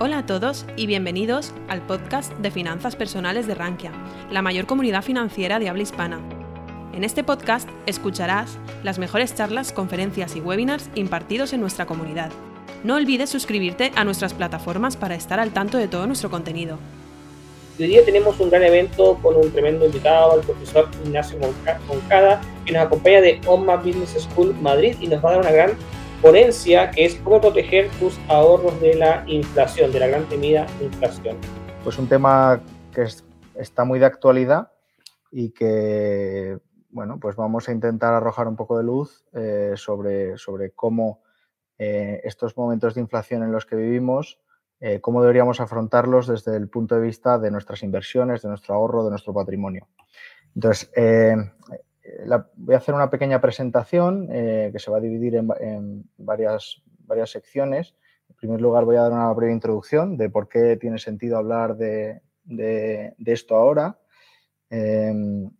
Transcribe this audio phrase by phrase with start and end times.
[0.00, 3.90] Hola a todos y bienvenidos al podcast de finanzas personales de Rankia,
[4.30, 6.20] la mayor comunidad financiera de habla hispana.
[6.94, 12.30] En este podcast escucharás las mejores charlas, conferencias y webinars impartidos en nuestra comunidad.
[12.84, 16.78] No olvides suscribirte a nuestras plataformas para estar al tanto de todo nuestro contenido.
[17.80, 21.40] Hoy día tenemos un gran evento con un tremendo invitado, el profesor Ignacio
[21.88, 25.50] Moncada, que nos acompaña de OMA Business School Madrid y nos va a dar una
[25.50, 25.72] gran
[26.20, 31.36] ponencia que es cómo proteger tus ahorros de la inflación, de la gran temida inflación.
[31.84, 32.60] Pues un tema
[32.92, 33.06] que
[33.54, 34.72] está muy de actualidad
[35.30, 36.58] y que,
[36.90, 41.22] bueno, pues vamos a intentar arrojar un poco de luz eh, sobre, sobre cómo
[41.78, 44.40] eh, estos momentos de inflación en los que vivimos,
[44.80, 49.04] eh, cómo deberíamos afrontarlos desde el punto de vista de nuestras inversiones, de nuestro ahorro,
[49.04, 49.86] de nuestro patrimonio.
[50.54, 50.90] Entonces,
[52.56, 57.30] voy a hacer una pequeña presentación eh, que se va a dividir en, varias, varias
[57.30, 57.94] secciones.
[58.28, 61.76] En primer lugar, voy a dar una breve introducción de por qué tiene sentido hablar
[61.76, 62.20] de,
[63.24, 63.98] esto ahora.
[64.70, 65.50] Em,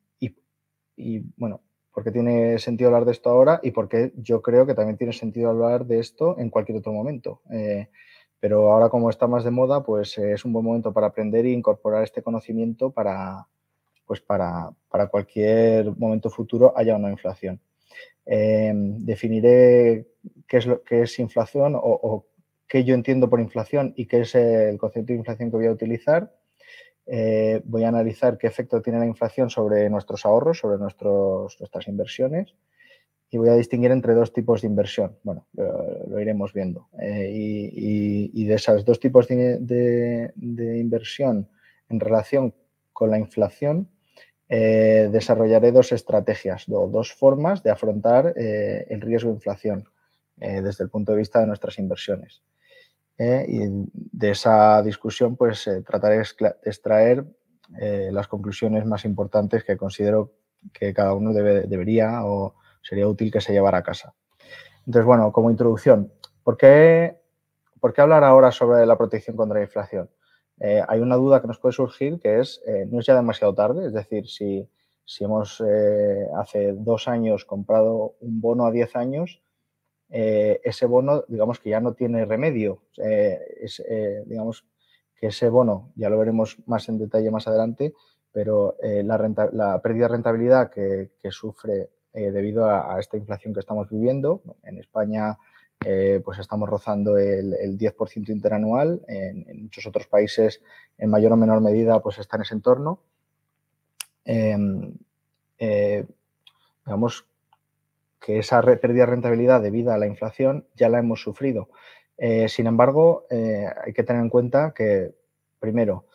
[1.01, 1.61] y, bueno,
[1.93, 4.97] por qué tiene sentido hablar de esto ahora y por qué yo creo que también
[4.97, 7.41] tiene sentido hablar de esto en cualquier otro momento.
[7.53, 7.89] Eh,
[8.41, 11.51] pero ahora como está más de moda, pues es un buen momento para aprender e
[11.51, 13.47] incorporar este conocimiento para,
[14.09, 14.73] pues para,
[15.11, 17.61] cualquier momento futuro haya una inflación.
[18.27, 20.09] Eh, definiré
[20.49, 22.27] qué es, lo, qué es inflación o,
[22.67, 25.73] qué yo entiendo por inflación y qué es el concepto de inflación que voy a
[25.73, 26.35] utilizar.
[27.07, 32.55] Eh, voy a analizar qué efecto tiene la inflación sobre nuestros ahorros, sobre nuestras inversiones
[33.31, 35.17] y voy a distinguir entre dos tipos de inversión.
[35.23, 36.89] Bueno, lo, iremos viendo.
[37.01, 39.59] Eh, y, de esos dos tipos de,
[40.35, 41.49] de, inversión
[41.89, 42.55] en relación
[42.93, 43.89] con la inflación,
[44.49, 49.89] eh, desarrollaré dos estrategias, dos formas de afrontar eh, el riesgo de inflación
[50.41, 52.43] eh, desde el punto de vista de nuestras inversiones.
[53.19, 53.59] y
[53.93, 56.23] de esa discusión, pues trataré de
[56.63, 57.25] extraer
[58.13, 60.33] las conclusiones más importantes que considero
[60.73, 64.15] que cada uno debería o sería útil que se llevara a casa.
[64.87, 66.13] Entonces, bueno, como introducción,
[66.45, 67.19] ¿por qué,
[67.81, 70.09] ¿por qué hablar ahora sobre la protección contra la inflación?
[70.61, 73.55] Eh, hay una duda que nos puede surgir que es, eh, ¿no es ya demasiado
[73.55, 73.87] tarde?
[73.87, 74.69] Es decir, si,
[75.21, 79.41] hemos eh, hace dos años comprado un bono a 10 años,
[80.11, 82.81] ese bono, digamos que ya no tiene remedio.
[84.27, 84.65] digamos
[85.21, 87.93] que ese bono, ya lo veremos más en detalle más adelante,
[88.33, 94.79] pero la, pérdida de rentabilidad que, sufre debido a, esta inflación que estamos viviendo, en
[94.79, 95.37] España
[95.85, 99.01] eh, pues estamos rozando el, 10% interanual.
[99.07, 100.61] En, muchos otros países,
[100.99, 103.01] en mayor o menor medida, pues está en ese entorno.
[104.25, 104.95] Em,
[105.59, 106.05] eh,
[106.85, 107.27] digamos
[108.21, 111.69] que esa pérdida de rentabilidad debido a la inflación ya la hemos sufrido.
[112.19, 115.15] Eh, sin embargo, hay que tener en cuenta que,
[115.61, 116.07] primero,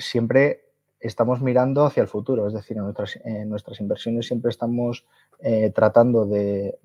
[0.00, 0.64] siempre
[0.98, 5.06] estamos mirando hacia el futuro, es decir, en nuestras, nuestras inversiones siempre estamos
[5.72, 6.76] tratando de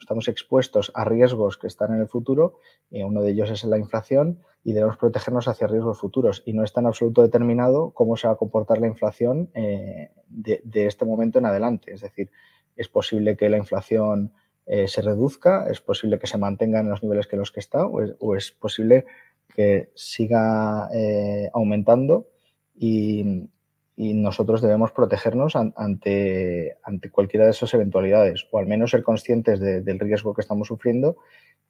[0.00, 2.58] estamos expuestos a riesgos que están en el futuro,
[2.90, 6.42] y uno de ellos es la inflación, y debemos protegernos hacia riesgos futuros.
[6.44, 10.86] Y no está en absoluto determinado cómo se va a comportar la inflación eh, de,
[10.86, 11.92] este momento en adelante.
[11.92, 12.30] Es decir,
[12.74, 14.32] es posible que la inflación
[14.66, 17.86] eh, se reduzca, es posible que se mantenga en los niveles que los que está,
[17.86, 19.06] o es, posible
[19.54, 22.26] que siga eh, aumentando
[22.74, 23.48] y,
[23.96, 29.58] y nosotros debemos protegernos ante, ante cualquiera de esas eventualidades, o al menos ser conscientes
[29.58, 31.16] del riesgo que estamos sufriendo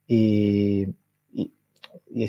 [0.08, 0.88] y,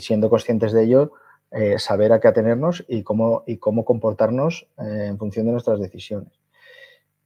[0.00, 1.12] siendo conscientes de ello,
[1.50, 5.80] eh, saber a qué atenernos y cómo, y cómo comportarnos eh, en función de nuestras
[5.80, 6.32] decisiones.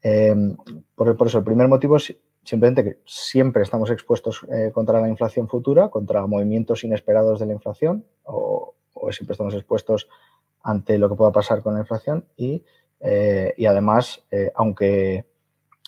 [0.01, 0.57] Em,
[0.95, 5.49] por, eso, el primer motivo es simplemente que siempre estamos expuestos eh, contra la inflación
[5.49, 10.09] futura, contra movimientos inesperados de la inflación, o, o siempre estamos expuestos
[10.63, 12.65] ante lo que pueda pasar con la inflación y,
[13.01, 15.25] eh, además, eh, aunque,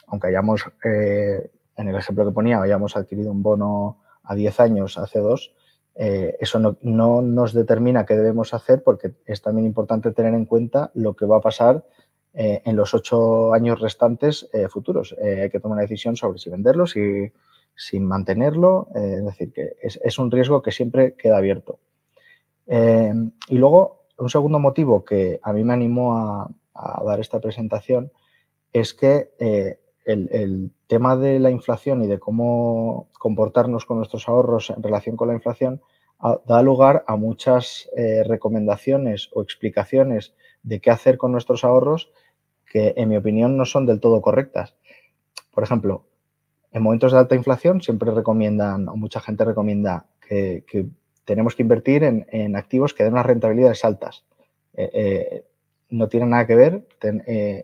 [0.08, 4.98] aunque hayamos, eh, en el ejemplo que ponía, hayamos adquirido un bono a 10 años
[4.98, 5.54] hace dos,
[5.96, 10.90] eso no, no, nos determina qué debemos hacer porque es también importante tener en cuenta
[10.94, 11.84] lo que va a pasar
[12.32, 15.14] en los ocho años restantes futuros.
[15.22, 17.30] hay que tomar una decisión sobre si venderlo, si,
[17.76, 21.78] si mantenerlo, es decir, que es, es, un riesgo que siempre queda abierto.
[22.66, 26.50] y luego, un segundo motivo que a mí me animó a,
[27.04, 28.10] dar esta presentación
[28.72, 34.70] es que eh, el, tema de la inflación y de cómo comportarnos con nuestros ahorros
[34.70, 35.80] en relación con la inflación
[36.46, 42.12] da lugar a muchas eh, recomendaciones o explicaciones de qué hacer con nuestros ahorros
[42.66, 44.76] que, en mi opinión, no son del todo correctas.
[45.52, 46.06] Por ejemplo,
[46.70, 50.64] en momentos de alta inflación siempre recomiendan, o mucha gente recomienda que
[51.24, 54.24] tenemos que invertir en, activos que den unas rentabilidades altas.
[55.90, 56.86] no tiene nada que ver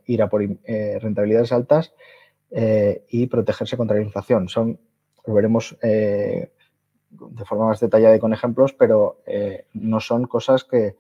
[0.07, 0.43] ir a por
[1.01, 1.93] rentabilidades altas
[3.09, 4.49] y protegerse contra la inflación.
[4.49, 4.79] Son,
[5.27, 6.51] lo veremos de
[7.45, 9.23] forma más detallada y con ejemplos, pero
[9.75, 10.95] no son cosas que,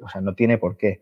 [0.00, 1.00] o sea, no tiene por qué.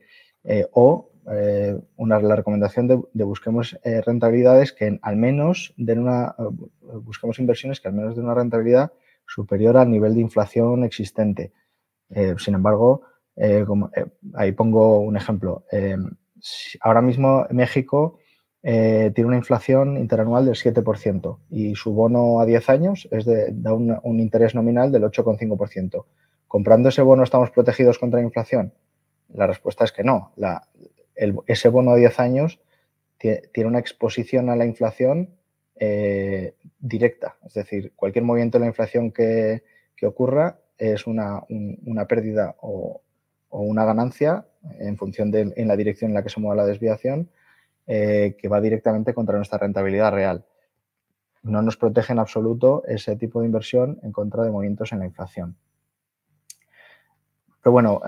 [0.72, 6.42] o eh, una, la recomendación de, busquemos eh, rentabilidades que al menos den una, eh,
[6.80, 8.92] busquemos inversiones que al menos den una rentabilidad
[9.32, 11.52] superior al nivel de inflación existente.
[12.38, 13.02] sin embargo,
[14.34, 15.64] ahí pongo un ejemplo.
[16.80, 18.18] ahora mismo México
[18.62, 23.72] tiene una inflación interanual del 7% y su bono a 10 años es de, da
[23.72, 26.04] un, interés nominal del 8,5%.
[26.46, 28.72] ¿Comprando ese bono estamos protegidos contra la inflación?
[29.32, 30.32] La respuesta es que no.
[30.36, 30.68] La,
[31.46, 32.60] ese bono a 10 años
[33.18, 35.30] tiene una exposición a la inflación
[35.84, 37.34] eh, directa.
[37.44, 39.64] Es decir, cualquier movimiento de la inflación que,
[40.04, 41.42] ocurra es una,
[42.08, 43.02] pérdida o,
[43.50, 44.46] una ganancia
[44.78, 47.30] en función de en la dirección en la que se mueva la desviación
[47.88, 50.44] eh, que va directamente contra nuestra rentabilidad real.
[51.42, 55.06] No nos protege en absoluto ese tipo de inversión en contra de movimientos en la
[55.06, 55.56] inflación.
[57.60, 58.00] Pero bueno,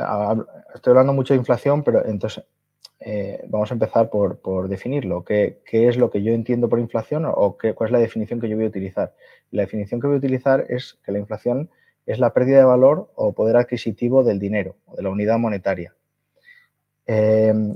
[0.75, 2.45] estoy hablando mucho de inflación, pero entonces
[3.07, 5.25] eh, vamos a empezar por, definirlo.
[5.25, 8.49] ¿Qué, es lo que yo entiendo por inflación o qué, cuál es la definición que
[8.49, 9.15] yo voy a utilizar?
[9.51, 11.69] La definición que voy a utilizar es que la inflación
[12.07, 15.95] es la pérdida de valor o poder adquisitivo del dinero o de la unidad monetaria.
[17.05, 17.75] Em,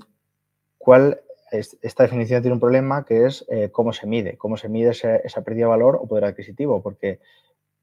[0.79, 1.21] ¿cuál
[1.51, 5.45] esta definición tiene un problema que es eh, cómo se mide, cómo se mide esa
[5.45, 7.21] pérdida de valor o poder adquisitivo, porque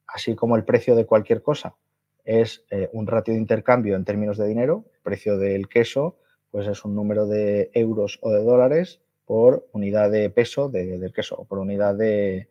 [0.08, 1.76] así como el precio de cualquier cosa
[2.24, 6.16] es eh, un ratio de intercambio en términos de dinero, el precio del queso
[6.56, 11.36] pues es un número de euros o de dólares por unidad de peso del queso
[11.36, 12.48] o por unidad de,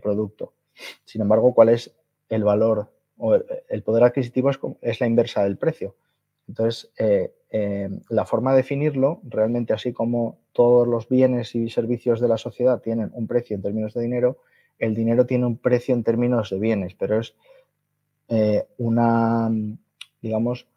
[0.00, 0.52] producto.
[1.04, 1.90] Sin embargo, ¿cuál es
[2.28, 5.96] el valor o el poder adquisitivo es, la inversa del precio?
[6.46, 12.20] Entonces, eh, eh, la forma de definirlo, realmente así como todos los bienes y servicios
[12.20, 14.38] de la sociedad tienen un precio en términos de dinero,
[14.78, 17.34] el dinero tiene un precio en términos de bienes, pero es
[18.28, 19.50] eh, una,
[20.22, 20.68] digamos,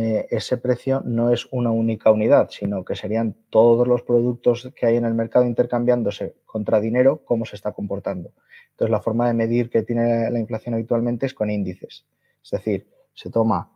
[0.00, 4.86] eh, ese precio no es una única unidad, sino que serían todos los productos que
[4.86, 8.30] hay en el mercado intercambiándose contra dinero, cómo se está comportando.
[8.70, 12.06] Entonces, la forma de medir que tiene la inflación habitualmente es con índices.
[12.44, 13.72] Es decir, se toma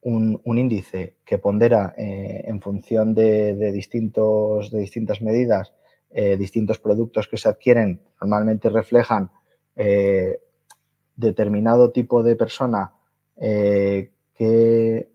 [0.00, 5.74] un, índice que pondera eh, en función de, distintos, de distintas medidas
[6.08, 9.30] eh, distintos productos que se adquieren, normalmente reflejan
[11.14, 12.94] determinado tipo de persona
[14.36, 15.08] que,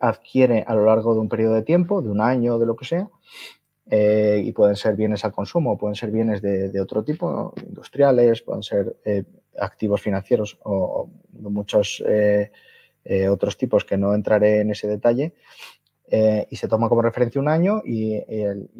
[0.00, 2.84] adquiere a lo largo de un periodo de tiempo, de un año, de lo que
[2.84, 3.08] sea,
[3.90, 8.62] eh, y pueden ser bienes al consumo, pueden ser bienes de, otro tipo, industriales, pueden
[8.62, 9.24] ser eh,
[9.58, 12.50] activos financieros o, muchos eh,
[13.28, 15.34] otros tipos que no entraré en ese detalle.
[16.50, 18.22] y se toma como referencia un año y,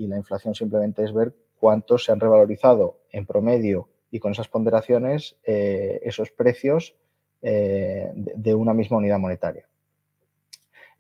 [0.06, 5.36] la inflación simplemente es ver cuántos se han revalorizado en promedio y con esas ponderaciones
[5.44, 6.94] esos precios
[7.42, 9.66] eh, de una misma unidad monetaria.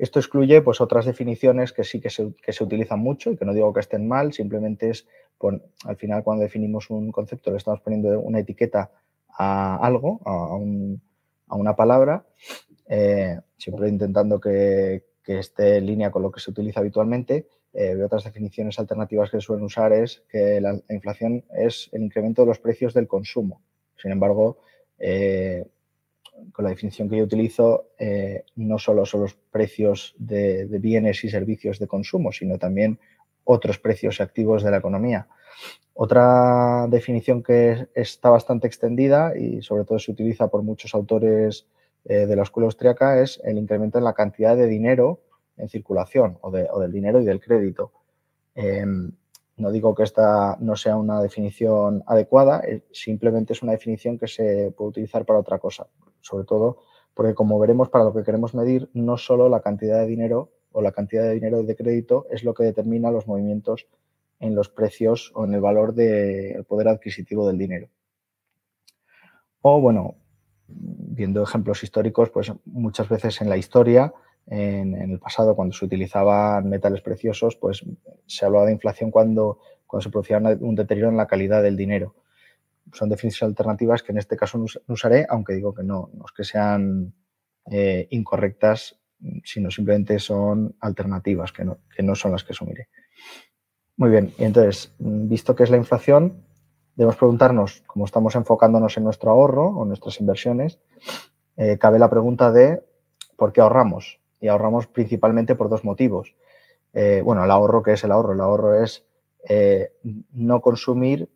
[0.02, 2.24] Esto excluye pues, otras definiciones que sí que se,
[2.64, 5.06] utilizan mucho y que no digo que estén mal, simplemente es,
[5.84, 8.90] al final cuando definimos un concepto le estamos poniendo una etiqueta
[9.28, 12.24] a algo, a, una palabra,
[12.88, 17.46] eh, siempre intentando que, esté en línea con lo que se utiliza habitualmente.
[17.72, 22.48] Eh, otras definiciones alternativas que suelen usar es que la, inflación es el incremento de
[22.48, 23.62] los precios del consumo.
[23.96, 24.58] Sin embargo,
[26.52, 31.30] con la definición que yo utilizo, eh, no solo son los precios de, bienes y
[31.30, 32.98] servicios de consumo, sino también
[33.44, 35.28] otros precios activos de la economía.
[35.94, 41.66] Otra definición que está bastante extendida y sobre todo se utiliza por muchos autores
[42.04, 45.20] eh, de la escuela austriaca es el incremento en la cantidad de dinero
[45.56, 47.92] en circulación o, del dinero y del crédito.
[48.54, 49.12] Em,
[49.56, 54.28] no digo que esta no sea una definición adecuada, eh, simplemente es una definición que
[54.28, 55.86] se puede utilizar para otra cosa
[56.22, 56.78] sobre todo
[57.14, 60.80] porque como veremos para lo que queremos medir, no solo la cantidad de dinero o
[60.80, 63.86] la cantidad de dinero de crédito es lo que determina los movimientos
[64.40, 67.88] en los precios o en el valor del poder adquisitivo del dinero.
[69.60, 70.16] O bueno,
[70.66, 74.12] viendo ejemplos históricos, pues muchas veces en la historia,
[74.46, 77.84] en, el pasado, cuando se utilizaban metales preciosos, pues
[78.26, 82.14] se hablaba de inflación cuando, cuando se producía un deterioro en la calidad del dinero
[82.92, 86.32] son definiciones alternativas que en este caso no usaré, aunque digo que no, no es
[86.32, 87.12] que sean
[87.70, 88.98] eh, incorrectas,
[89.44, 92.88] sino simplemente son alternativas, que no, que no son las que asumiré.
[93.96, 96.44] Muy bien, y entonces, visto que es la inflación,
[96.96, 100.80] debemos preguntarnos, como estamos enfocándonos en nuestro ahorro o nuestras inversiones,
[101.56, 102.82] eh, cabe la pregunta de
[103.36, 104.20] por qué ahorramos.
[104.42, 106.34] Y ahorramos principalmente por dos motivos.
[106.92, 108.34] Eh, bueno, el ahorro, ¿qué es el ahorro?
[108.34, 109.06] El ahorro es
[109.48, 109.92] eh,
[110.34, 111.30] no consumir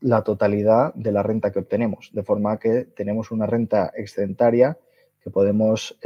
[0.00, 4.78] la totalidad de la renta que obtenemos, de forma que tenemos una renta excedentaria
[5.20, 5.98] que podemos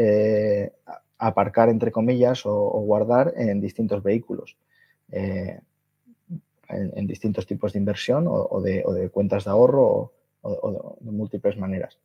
[1.19, 4.57] aparcar, entre comillas, o, guardar en distintos vehículos,
[6.73, 10.13] en, distintos tipos de inversión o, de, cuentas de ahorro
[10.43, 11.99] o, de múltiples maneras.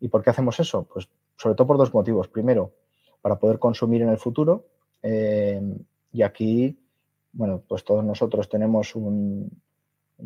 [0.00, 0.84] ¿Y por qué hacemos eso?
[0.92, 2.28] Pues sobre todo por dos motivos.
[2.28, 2.72] Primero,
[3.22, 4.66] para poder consumir en el futuro.
[5.02, 5.60] Eh,
[6.12, 6.76] y aquí,
[7.32, 9.50] bueno, pues todos nosotros tenemos un,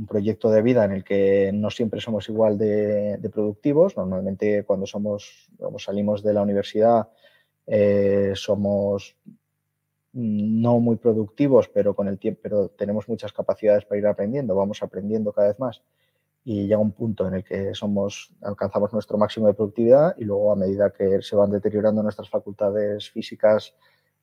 [0.09, 3.97] proyecto de vida en el que no siempre somos igual de, productivos.
[3.97, 5.49] Normalmente cuando somos,
[5.79, 7.09] salimos de la universidad
[7.67, 9.17] eh, somos
[10.13, 14.83] no muy productivos, pero con el tiempo, pero tenemos muchas capacidades para ir aprendiendo, vamos
[14.83, 15.83] aprendiendo cada vez más
[16.49, 20.53] y llega un punto en el que somos, alcanzamos nuestro máximo de productividad y luego
[20.53, 23.75] a medida que se van deteriorando nuestras facultades físicas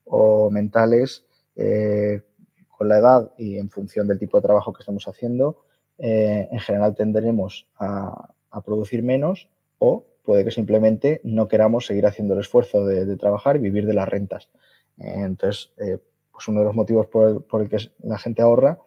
[0.04, 2.22] o mentales eh,
[2.66, 5.66] con la edad y en función del tipo de trabajo que estamos haciendo,
[5.98, 8.32] eh, en general tenderemos a,
[8.64, 13.58] producir menos o puede que simplemente no queramos seguir haciendo el esfuerzo de, trabajar y
[13.58, 14.48] vivir de las rentas.
[14.96, 15.98] entonces, eh,
[16.32, 18.78] pues uno de los motivos por por el que la gente ahorra,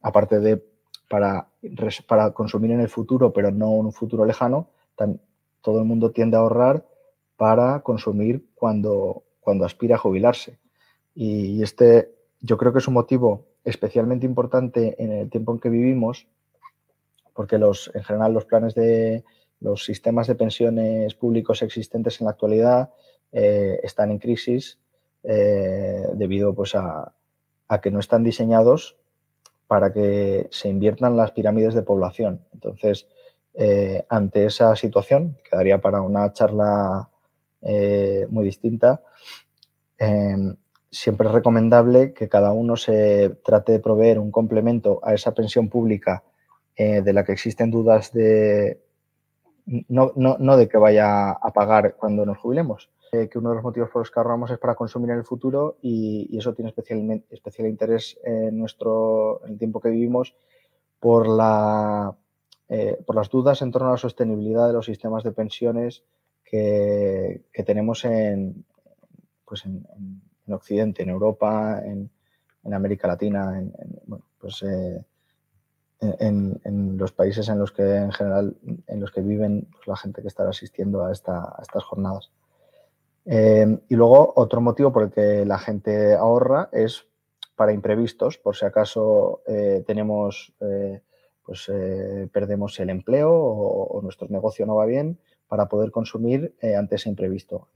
[0.00, 0.62] aparte de
[1.08, 1.48] para,
[2.06, 4.68] para consumir en el futuro, pero no en un futuro lejano,
[5.62, 6.84] todo el mundo tiende a ahorrar
[7.36, 10.58] para consumir cuando, cuando aspira a jubilarse.
[11.14, 15.68] Y este yo creo que es un motivo especialmente importante en el tiempo en que
[15.68, 16.26] vivimos,
[17.34, 19.24] porque los, en general los planes de
[19.60, 22.90] los sistemas de pensiones públicos existentes en la actualidad
[23.32, 24.78] eh, están en crisis
[25.24, 27.12] eh, debido pues, a,
[27.66, 28.96] a, que no están diseñados
[29.68, 32.40] para que se inviertan las pirámides de población.
[32.52, 33.06] Entonces,
[33.54, 37.08] eh, ante esa situación, quedaría para una charla
[37.62, 39.02] eh, muy distinta,
[39.98, 40.56] em,
[40.90, 45.68] siempre es recomendable que cada uno se trate de proveer un complemento a esa pensión
[45.68, 46.22] pública
[46.76, 48.80] eh, de la que existen dudas de,
[49.88, 53.64] no, no, de que vaya a pagar cuando nos jubilemos, eh, que uno de los
[53.64, 57.24] motivos por los que ahorramos es para consumir en el futuro y, eso tiene especial,
[57.30, 60.34] especial interés en nuestro en el tiempo que vivimos
[61.00, 62.14] por, la,
[62.68, 66.04] eh, por las dudas en torno a la sostenibilidad de los sistemas de pensiones
[66.44, 68.64] que, tenemos en,
[69.44, 69.86] pues en,
[70.50, 72.10] Occidente, en Europa, en,
[72.72, 73.72] América Latina, en,
[74.38, 75.02] pues, eh,
[76.00, 80.20] en, los países en los que en general en los que viven pues, la gente
[80.20, 82.30] que está asistiendo a estas jornadas.
[83.30, 87.06] Em, y luego otro motivo por el que la gente ahorra es
[87.56, 91.02] para imprevistos, por si acaso eh, tenemos, eh,
[91.44, 96.96] pues eh, perdemos el empleo o, nuestro negocio no va bien, para poder consumir ante
[96.96, 97.68] ese imprevisto,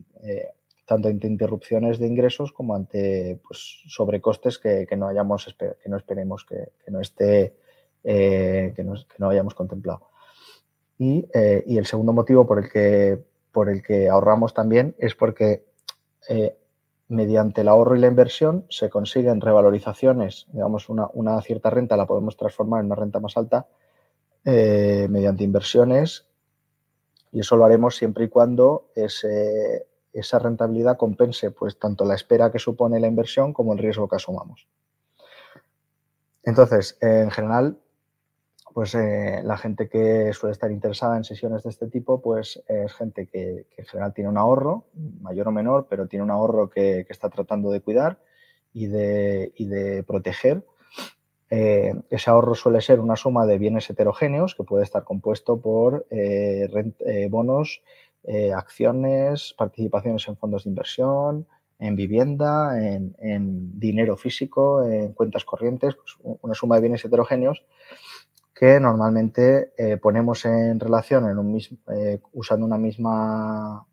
[0.86, 6.44] tanto ante interrupciones de ingresos como ante pues, sobrecostes que, no hayamos que no esperemos
[6.44, 7.56] que, no esté
[8.02, 8.84] que
[9.18, 10.08] no, hayamos contemplado.
[10.98, 15.64] Y el segundo motivo por el que por el que ahorramos también es porque
[16.28, 16.56] eh,
[17.08, 22.36] mediante el ahorro y la inversión se consiguen revalorizaciones, digamos, una, cierta renta la podemos
[22.36, 23.66] transformar en una renta más alta
[24.44, 26.26] eh, mediante inversiones
[27.30, 32.58] y eso lo haremos siempre y cuando esa rentabilidad compense pues tanto la espera que
[32.58, 34.66] supone la inversión como el riesgo que asumamos.
[36.44, 37.78] Entonces, en general,
[38.72, 42.92] pues eh, la gente que suele estar interesada en sesiones de este tipo, pues es
[42.94, 44.84] gente que, en general tiene un ahorro,
[45.20, 48.18] mayor o menor, pero tiene un ahorro que, está tratando de cuidar
[48.72, 50.64] y de, de proteger.
[51.50, 56.06] Eh, ese ahorro suele ser una suma de bienes heterogéneos que puede estar compuesto por
[56.10, 57.82] eh, bonos,
[58.54, 61.46] acciones, participaciones en fondos de inversión,
[61.78, 67.64] en vivienda, en, en dinero físico, en cuentas corrientes, pues una suma de bienes heterogéneos
[68.62, 71.24] que normalmente eh, ponemos en relación
[71.90, 73.84] eh, usando una misma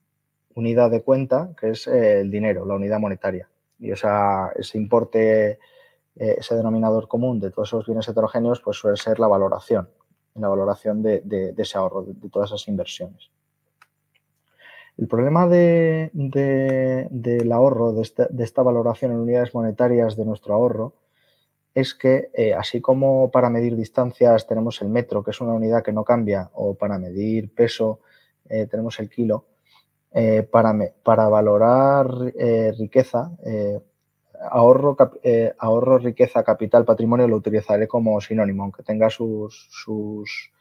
[0.53, 3.49] unidad de cuenta, que es eh, el dinero, la unidad monetaria.
[3.79, 5.57] Y ese importe,
[6.15, 9.89] ese denominador común de todos esos bienes heterogéneos, pues suele ser la valoración,
[10.35, 13.31] la valoración de, ese ahorro, de, todas esas inversiones.
[14.99, 16.11] El problema del
[17.51, 20.93] ahorro, de esta valoración en unidades monetarias de nuestro ahorro,
[21.73, 25.83] es que eh, así como para medir distancias tenemos el metro, que es una unidad
[25.83, 27.99] que no cambia, o para medir peso
[28.49, 29.45] eh, tenemos el kilo,
[30.11, 32.07] eh, para, para, valorar
[32.79, 33.31] riqueza
[34.49, 34.97] ahorro,
[35.59, 40.51] ahorro, riqueza, capital, patrimonio lo utilizaré como sinónimo, aunque tenga sus, sus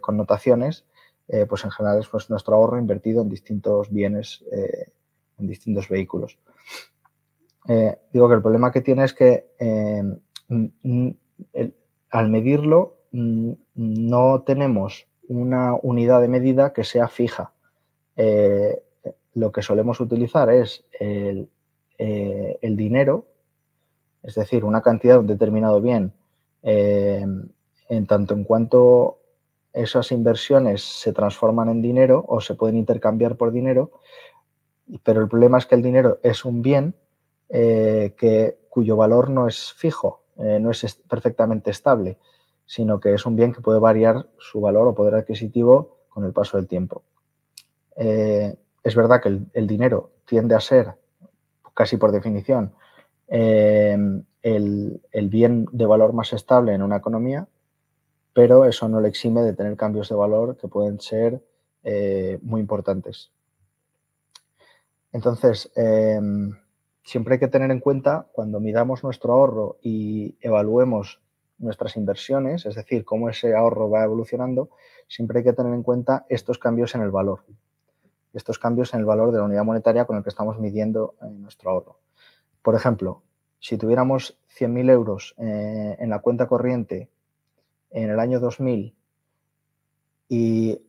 [0.00, 0.84] connotaciones,
[1.48, 4.44] pues en general es pues, nuestro ahorro invertido en distintos bienes,
[5.38, 6.38] en distintos vehículos.
[7.66, 9.46] Digo que el problema que tiene es que
[12.10, 17.52] al medirlo no tenemos una unidad de medida que sea fija.
[18.16, 18.82] Eh,
[19.34, 21.48] lo que solemos utilizar es el,
[21.98, 23.26] eh, dinero,
[24.22, 26.12] es decir, una cantidad de un determinado bien,
[26.62, 27.24] eh,
[27.88, 29.18] en tanto en cuanto
[29.72, 33.90] esas inversiones se transforman en dinero o se pueden intercambiar por dinero,
[35.02, 36.94] pero el problema es que el dinero es un bien
[37.52, 42.18] que, cuyo valor no es fijo, no es perfectamente estable
[42.72, 46.32] sino que es un bien que puede variar su valor o poder adquisitivo con el
[46.32, 47.02] paso del tiempo.
[47.96, 50.94] Eh, es verdad que el, dinero tiende a ser,
[51.74, 52.72] casi por definición,
[53.28, 53.94] eh,
[54.42, 57.46] el, bien de valor más estable en una economía,
[58.32, 61.42] pero eso no le exime de tener cambios de valor que pueden ser
[61.84, 63.30] eh, muy importantes.
[65.12, 65.70] Entonces,
[67.02, 71.20] siempre hay que tener en cuenta, cuando midamos nuestro ahorro y evaluemos
[71.58, 74.70] nuestras inversiones, es decir, cómo ese ahorro va evolucionando,
[75.08, 77.44] siempre hay que tener en cuenta estos cambios en el valor,
[78.32, 81.26] estos cambios en el valor de la unidad monetaria con el que estamos midiendo eh,
[81.26, 81.98] nuestro ahorro.
[82.62, 83.22] Por ejemplo,
[83.58, 87.08] si tuviéramos 100.000 euros eh, en la cuenta corriente
[87.90, 88.94] en el año 2000
[90.28, 90.80] y,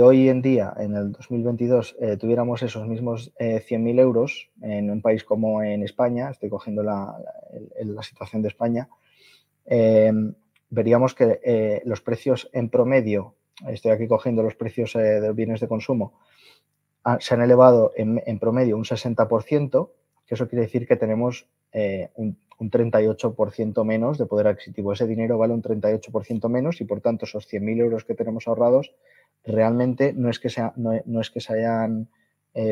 [0.00, 5.24] hoy en día, en el 2022, eh, tuviéramos esos mismos 100.000 euros en un país
[5.24, 7.16] como en España, estoy cogiendo la
[8.02, 8.88] situación de España,
[9.70, 10.12] eh,
[10.70, 13.34] veríamos que eh, los precios en promedio,
[13.68, 16.18] estoy aquí cogiendo los precios eh, de bienes de consumo,
[17.04, 19.90] ah, se han elevado en, promedio un 60%,
[20.26, 21.48] que eso quiere decir que tenemos
[22.14, 24.92] un, 38% menos de poder adquisitivo.
[24.92, 28.92] Ese dinero vale un 38% menos y por tanto esos 100.000 euros que tenemos ahorrados
[29.44, 32.08] realmente no es que, no es que se hayan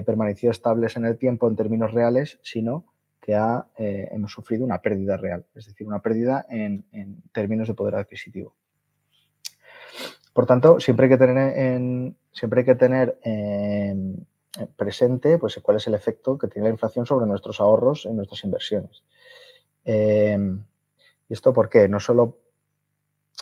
[0.05, 2.85] permanecido estables en el tiempo en términos reales, sino
[3.27, 3.35] que
[3.79, 6.85] eh, hemos sufrido una pérdida real, es decir, una pérdida en,
[7.33, 8.55] términos de poder adquisitivo.
[10.33, 13.19] Por tanto, siempre hay que tener, en, siempre hay que tener
[14.77, 18.45] presente pues, cuál es el efecto que tiene la inflación sobre nuestros ahorros en nuestras
[18.45, 19.03] inversiones.
[19.87, 20.65] Em,
[21.29, 21.89] ¿Y esto por qué?
[21.89, 22.39] No solo,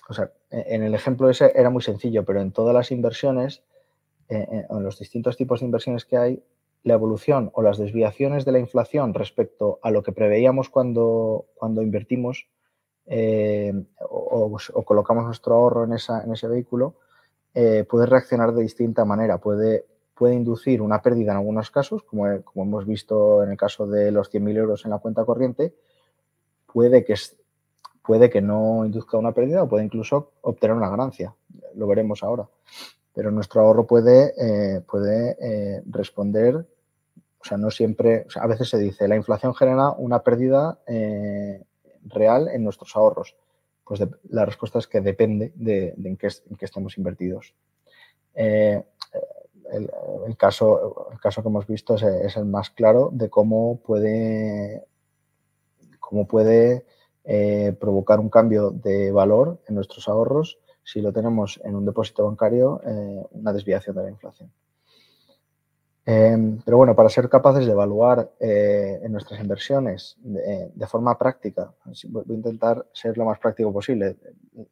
[0.09, 3.63] o sea, en el ejemplo ese era muy sencillo, pero en todas las inversiones,
[4.29, 6.43] eh, en los distintos tipos de inversiones que hay,
[6.83, 11.83] la evolución o las desviaciones de la inflación respecto a lo que preveíamos cuando, cuando
[11.83, 12.47] invertimos
[13.07, 16.97] eh, o, colocamos nuestro ahorro en, esa, en ese vehículo,
[17.55, 19.39] eh, puede reaccionar de distinta manera.
[19.39, 23.87] Puede, puede inducir una pérdida en algunos casos, como, como hemos visto en el caso
[23.87, 25.75] de los 100.000 euros en la cuenta corriente,
[26.75, 27.15] puede que,
[28.05, 31.35] puede que no induzca una pérdida o puede incluso obtener una ganancia.
[31.75, 32.47] Lo veremos ahora.
[33.15, 36.67] Pero nuestro ahorro puede, eh, puede responder
[37.45, 41.63] o sea, no siempre, a veces se dice, la inflación genera una pérdida eh,
[42.07, 43.37] real en nuestros ahorros.
[43.85, 46.29] Pues la respuesta es que depende de, en, qué,
[46.61, 47.55] estemos invertidos.
[48.35, 48.83] Eh,
[49.73, 54.83] el, caso, el caso que hemos visto es, el más claro de cómo puede,
[56.09, 56.85] cómo puede
[57.25, 62.27] eh, provocar un cambio de valor en nuestros ahorros si lo tenemos en un depósito
[62.27, 62.81] bancario,
[63.31, 64.53] una desviación de la inflación.
[66.07, 71.73] Em, pero bueno, para ser capaces de evaluar eh, nuestras inversiones de, forma práctica,
[72.09, 74.17] voy a intentar ser lo más práctico posible.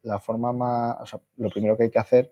[0.03, 2.31] La forma más, lo primero que hay que hacer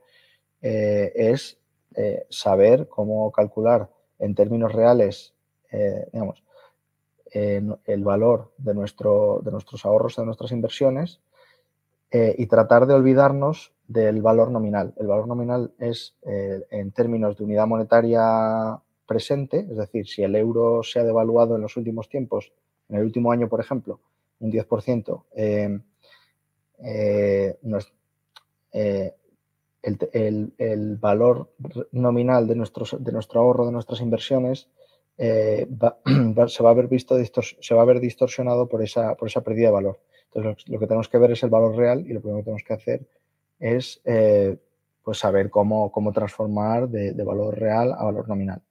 [0.62, 1.58] eh, es
[1.96, 5.34] eh, saber cómo calcular en términos reales,
[6.12, 6.44] digamos,
[7.32, 11.22] el valor de, nuestro, de nuestros ahorros, de nuestras inversiones
[12.12, 14.94] y tratar de olvidarnos del valor nominal.
[14.98, 20.84] El valor nominal es, en términos de unidad monetaria presente, es decir, si el euro
[20.84, 22.54] se ha devaluado en los últimos tiempos,
[22.88, 24.00] en el último año, por ejemplo,
[24.40, 25.80] un 10%, eh,
[26.84, 27.58] eh,
[28.72, 29.14] eh,
[30.58, 31.52] el, valor
[31.92, 34.70] nominal de, nuestros, de nuestro ahorro, de nuestras inversiones,
[36.48, 39.68] se, va a haber visto se va a ver distorsionado por esa, por esa pérdida
[39.68, 40.00] de valor.
[40.34, 42.64] Entonces, lo, que tenemos que ver es el valor real y lo primero que tenemos
[42.64, 43.08] que hacer
[43.60, 44.02] es
[45.04, 48.62] pues saber cómo, cómo transformar de valor real a valor nominal.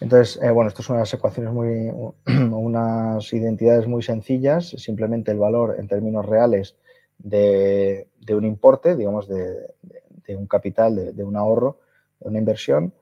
[0.00, 1.90] Entonces, eh, bueno, esto son unas ecuaciones muy,
[2.26, 6.76] unas identidades muy sencillas, simplemente el valor en términos reales
[7.18, 9.74] de, un importe, digamos, de,
[10.36, 11.85] un capital, de, un ahorro, de
[12.28, 12.92] una inversión,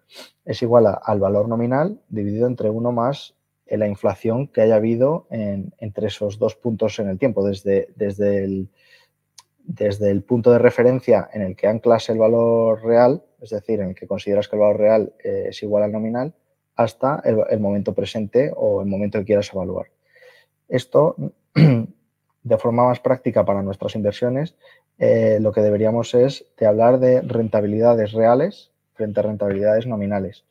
[0.44, 3.34] es igual al valor nominal dividido entre 1 más
[3.66, 8.68] la inflación que haya habido entre esos dos puntos en el tiempo, desde, desde, el,
[9.58, 13.90] desde el punto de referencia en el que anclas el valor real, es decir, en
[13.90, 16.34] el que consideras que el valor real eh, es igual al nominal,
[16.76, 19.86] hasta el, momento presente o el momento que quieras evaluar.
[20.68, 21.16] Esto,
[21.54, 24.56] de forma más práctica para nuestras inversiones,
[24.98, 30.44] eh, lo que deberíamos es de hablar de rentabilidades reales frente a rentabilidades nominales.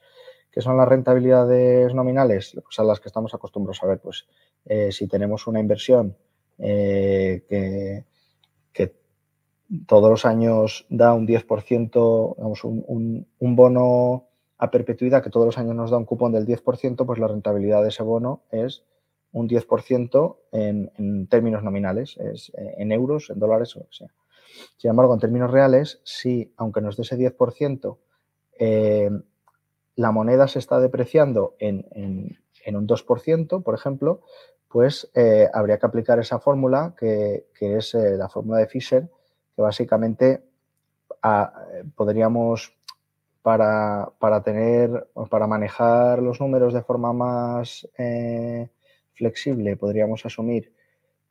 [0.52, 2.54] ¿Qué son las rentabilidades nominales?
[2.64, 4.00] Pues a las que estamos acostumbrados a ver.
[4.00, 4.28] Pues
[4.66, 6.16] eh, si tenemos una inversión
[6.60, 8.06] eh, que,
[9.88, 14.28] todos los años da un 10%, digamos, un, bono
[14.60, 17.82] a perpetuidad que todos los años nos da un cupón del 10%, pues la rentabilidad
[17.82, 18.84] de ese bono es
[19.32, 23.96] un 10% en, en, términos nominales, es eh, en euros, en dólares o lo que
[23.96, 24.10] sea.
[24.78, 27.98] Sin embargo, en términos reales, si aunque nos dé ese 10%,
[28.66, 29.10] eh,
[29.98, 31.86] la moneda se está depreciando en,
[32.66, 34.22] un 2%, por ejemplo,
[34.70, 39.10] pues eh, habría que aplicar esa fórmula que, es eh, la fórmula de Fisher,
[39.54, 40.44] que básicamente
[41.96, 42.74] podríamos,
[43.42, 44.14] para,
[44.46, 47.88] tener, para manejar los números de forma más
[49.14, 50.74] flexible, podríamos asumir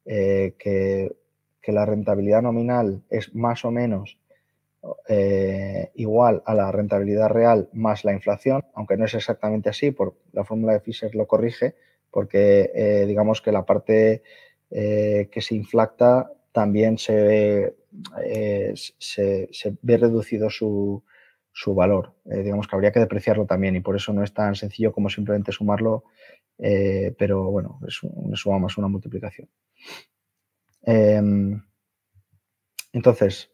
[0.04, 1.16] que,
[1.62, 4.18] que la rentabilidad nominal es más o menos
[5.08, 10.16] eh, igual a la rentabilidad real más la inflación, aunque no es exactamente así, por
[10.32, 11.76] la fórmula de Fisher lo corrige,
[12.10, 14.22] porque eh, digamos que la parte
[14.70, 17.76] eh, que se inflacta también se ve,
[18.98, 21.02] se, ve reducido su,
[21.52, 22.14] su valor.
[22.24, 25.52] digamos que habría que depreciarlo también y por eso no es tan sencillo como simplemente
[25.52, 26.04] sumarlo,
[26.58, 29.48] pero bueno, es una suma más una multiplicación.
[30.82, 31.62] Em,
[32.92, 33.51] entonces,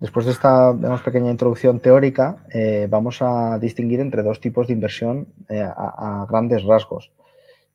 [0.00, 0.72] Después de esta
[1.04, 6.62] pequeña introducción teórica, eh, vamos a distinguir entre dos tipos de inversión eh, a, grandes
[6.62, 7.10] rasgos.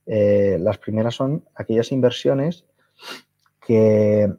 [0.06, 2.66] Eh, las primeras son aquellas inversiones
[3.66, 4.32] que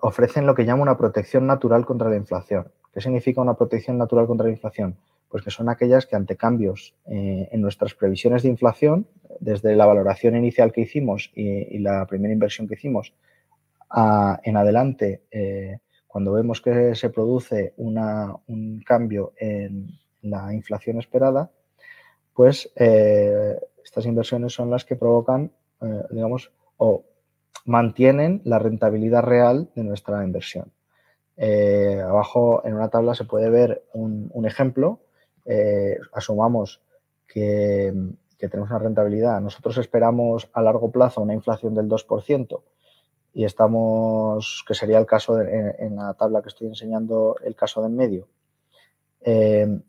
[0.00, 2.70] ofrecen lo que llamo una protección natural contra la inflación.
[2.92, 4.96] ¿Qué significa una protección natural contra la inflación?
[5.28, 9.06] Pues que son aquellas que ante cambios en nuestras previsiones de inflación,
[9.40, 13.14] desde la valoración inicial que hicimos y, la primera inversión que hicimos
[14.42, 15.22] en adelante,
[16.14, 21.50] cuando vemos que se produce un cambio en la inflación esperada,
[22.32, 25.50] pues eh, estas inversiones son las que provocan,
[25.82, 27.02] eh, digamos, o
[27.64, 30.70] mantienen la rentabilidad real de nuestra inversión.
[31.36, 35.00] Eh, abajo en una tabla se puede ver un, ejemplo.
[36.12, 36.80] asumamos
[37.26, 37.92] que,
[38.38, 39.40] que, tenemos una rentabilidad.
[39.40, 42.60] Nosotros esperamos a largo plazo una inflación del 2%
[43.34, 47.88] y estamos, que sería el caso en, la tabla que estoy enseñando, el caso de
[47.88, 48.28] en medio,
[49.22, 49.80] eh,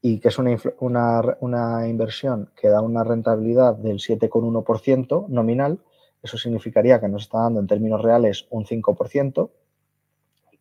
[0.00, 5.80] y que es una, una, una, inversión que da una rentabilidad del 7,1% nominal,
[6.22, 9.50] eso significaría que nos está dando en términos reales un 5%,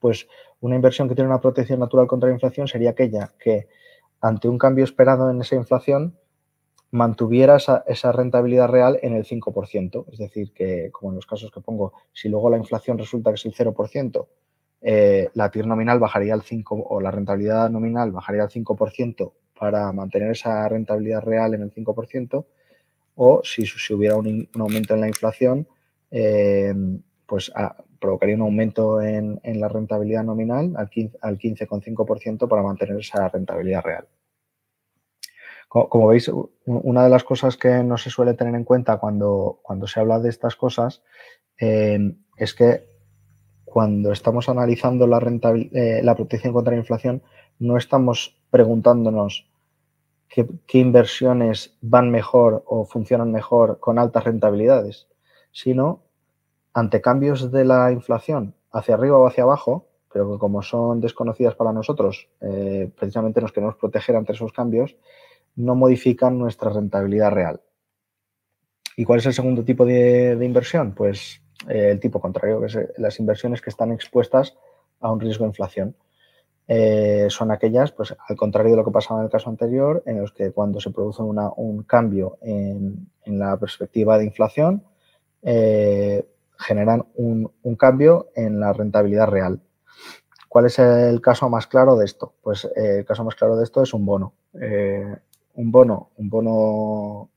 [0.01, 0.27] pues
[0.59, 3.69] una inversión que tiene una protección natural contra la inflación sería aquella que
[4.19, 6.17] ante un cambio esperado en esa inflación
[6.93, 10.05] mantuviera esa, rentabilidad real en el 5%.
[10.11, 13.35] Es decir, que como en los casos que pongo, si luego la inflación resulta que
[13.35, 14.27] es el 0%,
[14.81, 19.91] eh, la TIR nominal bajaría al 5% o la rentabilidad nominal bajaría al 5% para
[19.91, 22.45] mantener esa rentabilidad real en el 5%,
[23.15, 25.67] o si, hubiera un, aumento en la inflación,
[26.11, 26.75] eh,
[27.25, 33.81] pues ah, provocaría un aumento en, la rentabilidad nominal al 15,5% para mantener esa rentabilidad
[33.81, 34.07] real.
[35.73, 36.29] Como veis,
[36.65, 40.19] una de las cosas que no se suele tener en cuenta cuando, cuando se habla
[40.19, 41.01] de estas cosas
[41.59, 42.87] eh, es que
[43.63, 47.23] cuando estamos analizando la, eh, la protección contra la inflación,
[47.57, 49.49] no estamos preguntándonos
[50.29, 55.07] qué, inversiones van mejor o funcionan mejor con altas rentabilidades,
[55.51, 56.03] sino
[56.71, 61.55] ante cambios de la inflación hacia arriba o hacia abajo, pero que como son desconocidas
[61.55, 64.95] para nosotros, eh, precisamente nos queremos proteger ante esos cambios,
[65.55, 67.61] no modifican nuestra rentabilidad real.
[68.95, 70.93] ¿Y cuál es el segundo tipo de, inversión?
[70.93, 74.55] Pues eh, el tipo contrario, que es eh, las inversiones que están expuestas
[74.99, 75.95] a un riesgo de inflación.
[76.67, 80.21] Eh, son aquellas, pues al contrario de lo que pasaba en el caso anterior, en
[80.21, 84.83] los que cuando se produce un cambio en, la perspectiva de inflación,
[85.41, 89.59] generan un, cambio en la rentabilidad real.
[90.47, 92.33] ¿Cuál es el caso más claro de esto?
[92.41, 94.33] Pues el caso más claro de esto es un bono
[95.55, 97.29] un bono, un bono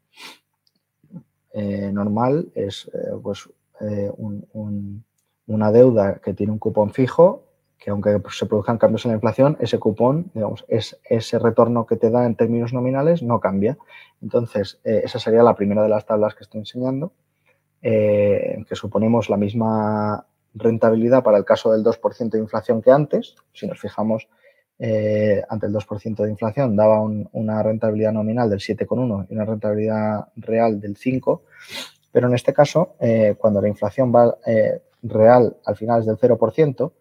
[1.53, 3.49] eh, normal es eh, pues,
[3.81, 4.11] eh,
[5.47, 7.45] una deuda que tiene un cupón fijo
[7.79, 11.97] que aunque se produzcan cambios en la inflación, ese cupón, digamos, es, ese retorno que
[11.97, 13.77] te da en términos nominales no cambia.
[14.23, 17.13] Entonces, esa sería la primera de las tablas que estoy enseñando,
[17.83, 23.37] que suponemos la misma rentabilidad para el caso del 2% de inflación que antes.
[23.53, 24.27] Si nos fijamos,
[24.79, 30.29] eh, ante el 2% de inflación daba una rentabilidad nominal del 7,1 y una rentabilidad
[30.37, 31.43] real del 5,
[32.13, 32.95] pero en este caso,
[33.39, 34.37] cuando la inflación va
[35.03, 36.93] real al final es del 0%,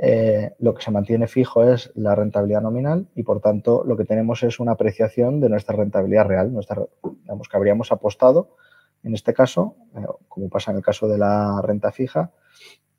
[0.00, 4.04] eh, lo que se mantiene fijo es la rentabilidad nominal y, por tanto, lo que
[4.04, 6.84] tenemos es una apreciación de nuestra rentabilidad real, nuestra,
[7.22, 8.54] digamos que habríamos apostado,
[9.02, 12.30] en este caso, eh, como pasa en el caso de la renta fija,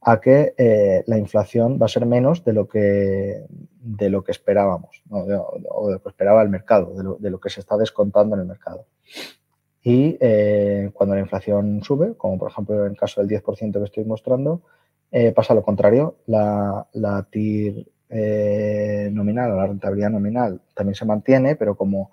[0.01, 4.31] a que eh, la inflación va a ser menos de lo que, de lo que
[4.31, 7.77] esperábamos, o de lo que esperaba el mercado, de lo, de lo, que se está
[7.77, 8.85] descontando en el mercado.
[9.81, 10.17] Y
[10.93, 14.61] cuando la inflación sube, como por ejemplo en el caso del 10% que estoy mostrando,
[15.11, 16.87] eh, pasa lo contrario, la,
[17.31, 22.11] TIR eh, nominal o la rentabilidad nominal también se mantiene, pero como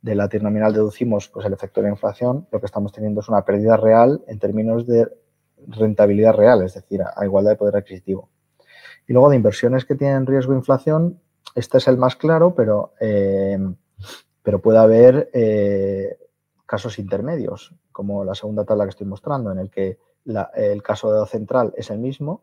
[0.00, 3.20] de la TIR nominal deducimos pues, el efecto de la inflación, lo que estamos teniendo
[3.20, 5.08] es una pérdida real en términos de
[5.66, 8.28] rentabilidad real, es decir, a, igualdad de poder adquisitivo.
[9.06, 11.20] Y luego de inversiones que tienen riesgo de inflación,
[11.54, 13.58] este es el más claro, pero, eh,
[14.42, 15.30] pero puede haber
[16.66, 19.98] casos intermedios, como la segunda tabla que estoy mostrando, en el que
[20.54, 22.42] el caso de central es el mismo,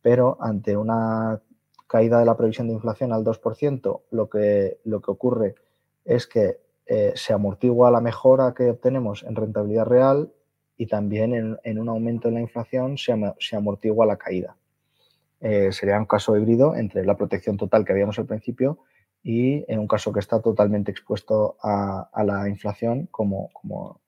[0.00, 1.40] pero ante una
[1.86, 5.54] caída de la previsión de inflación al 2%, lo que, lo que ocurre
[6.04, 10.33] es que eh, se amortigua la mejora que obtenemos en rentabilidad real
[10.76, 14.56] y también en, un aumento en la inflación se, amortigua la caída.
[15.40, 18.78] Eh, sería un caso híbrido entre la protección total que habíamos al principio
[19.22, 23.50] y en un caso que está totalmente expuesto a, la inflación como,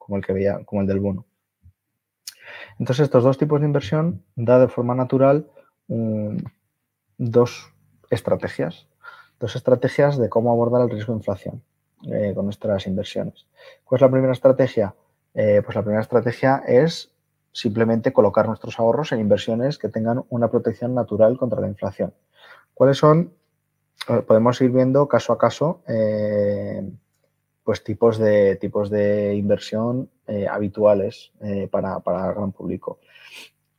[0.09, 1.25] el que veía, como el del bono.
[2.79, 5.49] Entonces, estos dos tipos de inversión da de forma natural
[7.19, 7.73] dos
[8.11, 8.87] estrategias,
[9.41, 11.63] dos estrategias de cómo abordar el riesgo de inflación
[12.13, 13.47] eh, con nuestras inversiones.
[13.85, 14.95] ¿Cuál es la primera estrategia?
[15.37, 17.13] Eh, pues la primera estrategia es
[17.53, 22.13] simplemente colocar nuestros ahorros en inversiones que tengan una protección natural contra la inflación.
[22.75, 23.33] ¿Cuáles son?
[24.09, 25.83] Eh, podemos ir viendo caso a caso
[27.67, 33.01] pues tipos de, tipos de inversión eh, habituales eh, para, para, el gran público.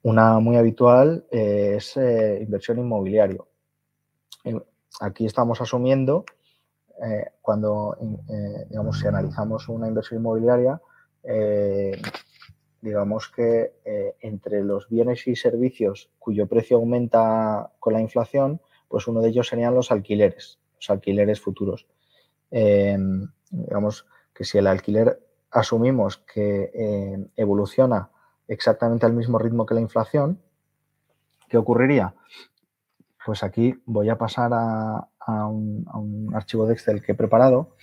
[0.03, 3.47] Una muy habitual eh, es inversión inmobiliario.
[4.99, 6.25] Aquí estamos asumiendo,
[7.41, 7.95] cuando
[8.69, 10.81] digamos, si analizamos una inversión inmobiliaria,
[12.81, 13.73] digamos que
[14.21, 19.47] entre los bienes y servicios cuyo precio aumenta con la inflación, pues uno de ellos
[19.47, 21.87] serían los alquileres, los alquileres futuros
[23.49, 25.19] digamos que si el alquiler
[25.51, 28.09] asumimos que eh, evoluciona
[28.47, 30.41] exactamente al mismo ritmo que la inflación,
[31.49, 32.15] ¿qué ocurriría?
[33.25, 35.09] Pues aquí voy a pasar a,
[35.47, 37.75] un, archivo de Excel que he preparado.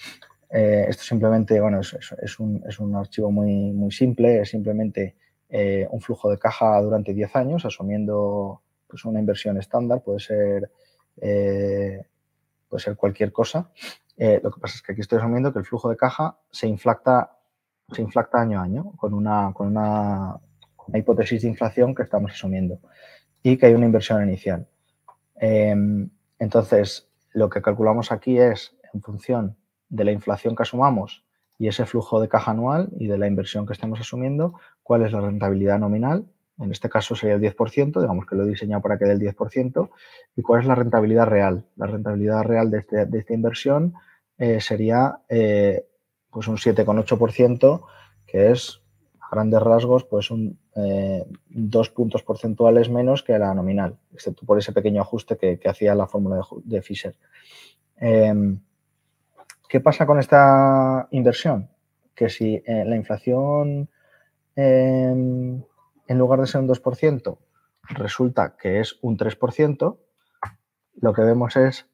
[0.51, 5.17] Eh, esto simplemente, bueno, es, un, archivo muy, muy simple, es simplemente
[5.49, 10.71] eh, un flujo de caja durante 10 años, asumiendo pues, una inversión estándar, puede ser,
[11.17, 13.71] puede ser cualquier cosa.
[14.17, 16.69] Eh, lo que pasa es que aquí estoy asumiendo que el flujo de caja se
[16.69, 17.37] inflacta,
[17.93, 20.37] se inflacta año a año con una, con una,
[20.93, 22.79] hipótesis de inflación que estamos asumiendo
[23.43, 24.67] y que hay una inversión inicial.
[25.37, 29.57] Em, entonces, lo que calculamos aquí es en función
[29.95, 31.25] de la inflación que asumamos
[31.59, 35.13] y ese flujo de caja anual y de la inversión que estemos asumiendo, cuál es
[35.13, 36.27] la rentabilidad nominal
[36.59, 39.21] en este caso sería el 10%, digamos que lo he diseñado para que dé el
[39.21, 39.91] 10%,
[40.37, 41.65] y cuál es la rentabilidad real.
[41.77, 43.95] La rentabilidad real de, este, esta inversión
[44.39, 45.87] eh, sería eh,
[46.31, 47.85] pues un 7,8%,
[48.27, 48.81] que es
[49.21, 54.59] a grandes rasgos pues un, eh, dos puntos porcentuales menos que la nominal, excepto por
[54.59, 57.17] ese pequeño ajuste que, hacía la fórmula de, de Fisher.
[59.69, 61.71] ¿Qué pasa con esta inversión?
[62.15, 63.89] Que si la inflación
[64.55, 65.63] em,
[66.07, 67.39] en lugar de ser un 2%,
[67.91, 69.99] resulta que es un 3%,
[70.97, 71.87] lo que vemos es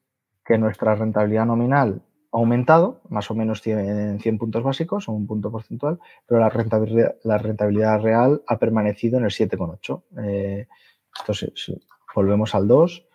[0.44, 2.02] que nuestra rentabilidad nominal
[2.32, 6.48] ha aumentado, más o menos en 100 puntos básicos o un punto porcentual, pero la
[6.48, 10.02] rentabilidad, la rentabilidad real ha permanecido en el 7,8.
[10.22, 10.68] Eh,
[11.16, 11.80] esto si,
[12.14, 13.06] volvemos al 2,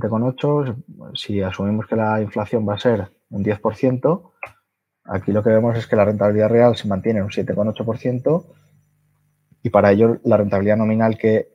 [0.00, 4.30] 7,8, si asumimos que la inflación va a ser un 10%,
[5.04, 8.44] aquí lo que vemos es que la rentabilidad real se mantiene en un 7,8%,
[9.62, 11.48] y para ello la rentabilidad nominal que,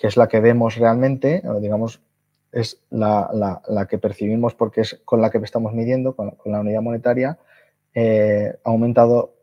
[0.00, 2.00] es la que vemos realmente, digamos,
[2.52, 7.38] es la, que percibimos porque es con la que estamos midiendo, con, la unidad monetaria,
[7.94, 9.34] eh, ha aumentado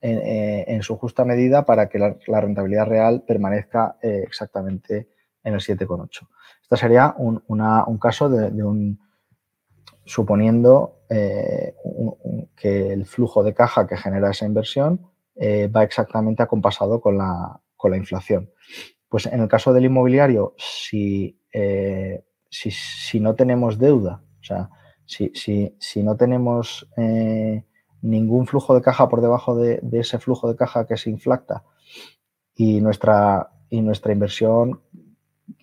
[0.00, 5.08] eh, en, su justa medida para que la, rentabilidad real permanezca eh, exactamente
[5.44, 6.28] en el 7,8.
[6.62, 7.42] Este sería un,
[8.00, 8.98] caso de, un,
[10.04, 11.74] suponiendo eh,
[12.56, 17.60] que el flujo de caja que genera esa inversión eh, va exactamente acompasado con la,
[17.76, 18.50] con la inflación.
[19.08, 24.70] Pues en el caso del inmobiliario, si, eh, si, no tenemos deuda, o sea,
[25.06, 25.30] si,
[25.78, 26.88] si no tenemos
[28.04, 31.64] ningún flujo de caja por debajo de, ese flujo de caja que se inflacta
[32.54, 34.82] y nuestra, y nuestra inversión,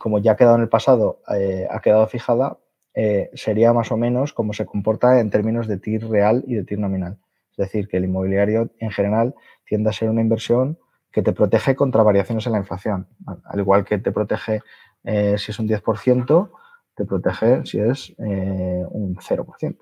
[0.01, 2.57] como ya ha quedado en el pasado, eh, ha quedado fijada,
[2.93, 6.63] eh, sería más o menos como se comporta en términos de TIR real y de
[6.63, 7.19] TIR nominal.
[7.51, 9.35] Es decir, que el inmobiliario en general
[9.65, 10.79] tiende a ser una inversión
[11.11, 13.07] que te protege contra variaciones en la inflación.
[13.45, 14.61] Al igual que te protege
[15.03, 16.49] eh, si es un 10%,
[16.95, 19.77] te protege si es un 0%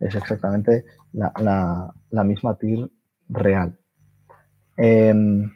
[0.00, 2.90] es exactamente la, misma TIR
[3.28, 3.78] real.
[4.76, 5.50] Em,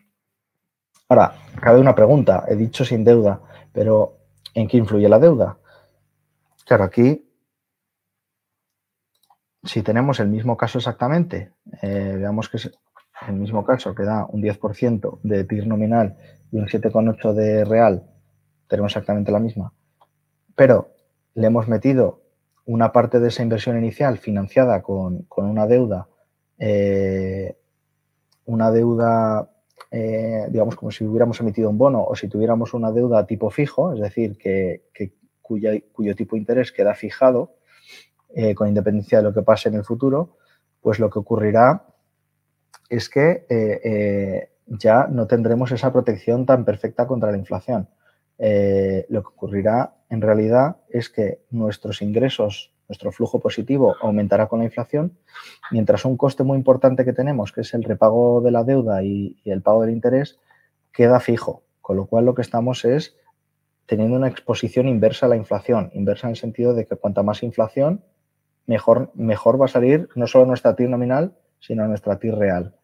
[1.09, 2.45] ahora, cabe una pregunta.
[2.49, 3.41] He dicho sin deuda,
[3.73, 4.19] pero
[4.55, 5.59] ¿en qué influye la deuda?
[6.67, 7.27] Claro, aquí,
[9.65, 12.71] si tenemos el mismo caso exactamente, eh, veamos que es
[13.27, 16.17] el mismo caso que da un 10% de TIR nominal
[16.53, 18.05] y un 7,8% de real,
[18.69, 19.73] tenemos exactamente la misma,
[20.55, 20.95] pero
[21.35, 22.23] le hemos metido
[22.67, 26.09] una parte de esa inversión inicial financiada con, una deuda,
[26.59, 27.57] eh,
[28.45, 29.51] una deuda,
[29.91, 33.93] eh, digamos, como si hubiéramos emitido un bono o si tuviéramos una deuda tipo fijo,
[33.95, 34.83] es decir, que,
[35.41, 37.55] cuyo tipo de interés queda fijado
[38.35, 40.37] eh, con independencia de lo que pase en el futuro,
[40.83, 41.87] pues lo que ocurrirá
[42.91, 47.89] es que ya no tendremos esa protección tan perfecta contra la inflación.
[48.39, 54.65] lo que ocurrirá en realidad es que nuestros ingresos, nuestro flujo positivo aumentará con la
[54.65, 55.19] inflación,
[55.71, 59.37] mientras un coste muy importante que tenemos, que es el repago de la deuda y,
[59.45, 60.39] el pago del interés,
[60.93, 61.63] queda fijo.
[61.81, 63.17] Con lo cual lo que estamos es
[63.87, 67.43] teniendo una exposición inversa a la inflación, inversa en el sentido de que cuanta más
[67.43, 68.05] inflación,
[68.67, 72.75] mejor, mejor va a salir no solo nuestra TIR nominal, sino nuestra TIR real.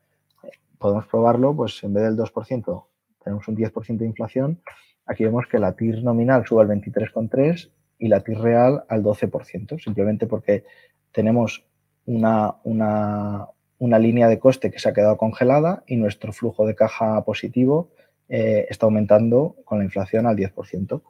[0.79, 2.85] Podemos probarlo, pues en vez del 2%,
[3.23, 4.61] tenemos un 10% de inflación,
[5.07, 7.71] Aquí vemos que la TIR nominal sube al 23,3
[8.05, 10.65] y la TIR real al 12%, simplemente porque
[11.11, 11.65] tenemos
[12.05, 17.25] una, una, línea de coste que se ha quedado congelada y nuestro flujo de caja
[17.25, 17.89] positivo
[18.29, 21.01] eh, está aumentando con la inflación al 10%.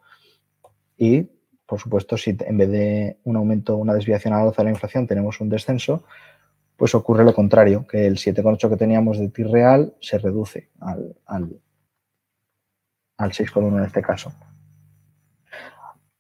[0.97, 1.27] Y,
[1.67, 4.75] por supuesto, si en vez de un aumento, una desviación a la alza de la
[4.75, 6.05] inflación, tenemos un descenso,
[6.77, 11.17] pues ocurre lo contrario, que el 7,8 que teníamos de TIR real se reduce al,
[11.27, 11.61] al,
[13.17, 14.33] al 6,1 en este caso.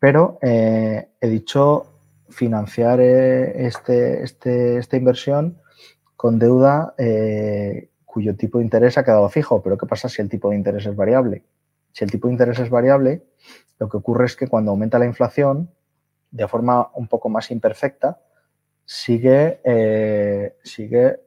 [0.05, 1.87] Pero eh, he dicho
[2.29, 5.63] financiar eh, este, este, esta inversión
[6.15, 9.63] con deuda eh, cuyo tipo de interés ha quedado fijo.
[9.63, 11.47] Pero ¿qué pasa si el tipo de interés es variable?
[11.93, 13.25] Si el tipo de interés es variable,
[13.79, 15.71] lo que ocurre es que cuando aumenta la inflación,
[16.31, 18.21] de forma un poco más imperfecta,
[18.85, 21.19] sigue, sigue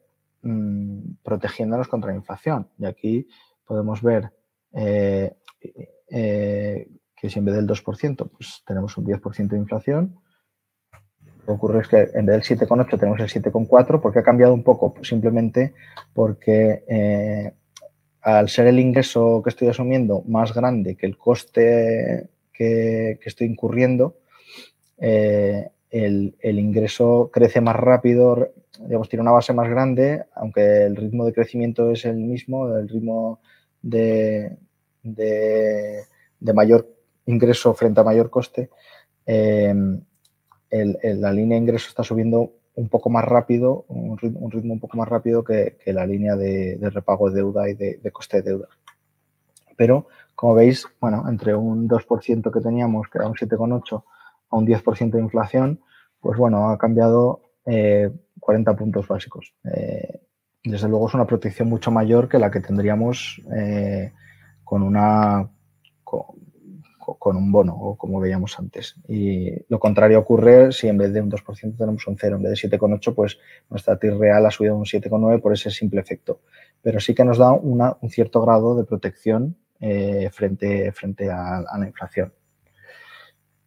[0.43, 2.69] mm, protegiéndonos contra la inflación.
[2.77, 3.27] Y aquí
[3.65, 4.33] podemos ver
[7.19, 10.19] que si en vez del 2%, pues tenemos un 10% de inflación,
[11.23, 14.53] lo que ocurre es que en vez del 7,8 tenemos el 7,4 porque ha cambiado
[14.53, 15.73] un poco, simplemente
[16.13, 17.53] porque eh,
[18.21, 24.17] al ser el ingreso que estoy asumiendo más grande que el coste que, estoy incurriendo,
[24.97, 31.25] eh, el, ingreso crece más rápido, digamos, tiene una base más grande, aunque el ritmo
[31.25, 33.39] de crecimiento es el mismo, el ritmo
[33.81, 34.57] de,
[35.03, 36.03] de,
[36.53, 36.96] mayor
[37.27, 38.69] ingreso frente a mayor coste,
[39.25, 40.01] em,
[40.69, 44.39] la línea de ingreso está subiendo un poco más rápido, un ritmo,
[44.73, 48.51] un, poco más rápido que, la línea de, repago de deuda y de, coste de
[48.51, 48.67] deuda.
[49.75, 54.03] Pero, como veis, bueno, entre un 2% que teníamos, que era un 7,8,
[54.49, 55.79] a un 10% de inflación,
[56.19, 59.55] pues bueno, ha cambiado 40 eh, puntos básicos.
[59.63, 60.21] Eh,
[60.63, 64.13] desde luego es una protección mucho mayor que la que tendríamos eh,
[64.63, 65.49] con una
[67.15, 68.95] con, un bono, o como veíamos antes.
[69.07, 72.61] Y lo contrario ocurre si en vez de un 2% tenemos un 0, en vez
[72.61, 73.39] de 7,8, pues
[73.69, 76.41] nuestra TIR real ha subido un 7,9 por ese simple efecto.
[76.81, 81.87] Pero sí que nos da un cierto grado de protección eh, frente, frente a, la
[81.87, 82.33] inflación.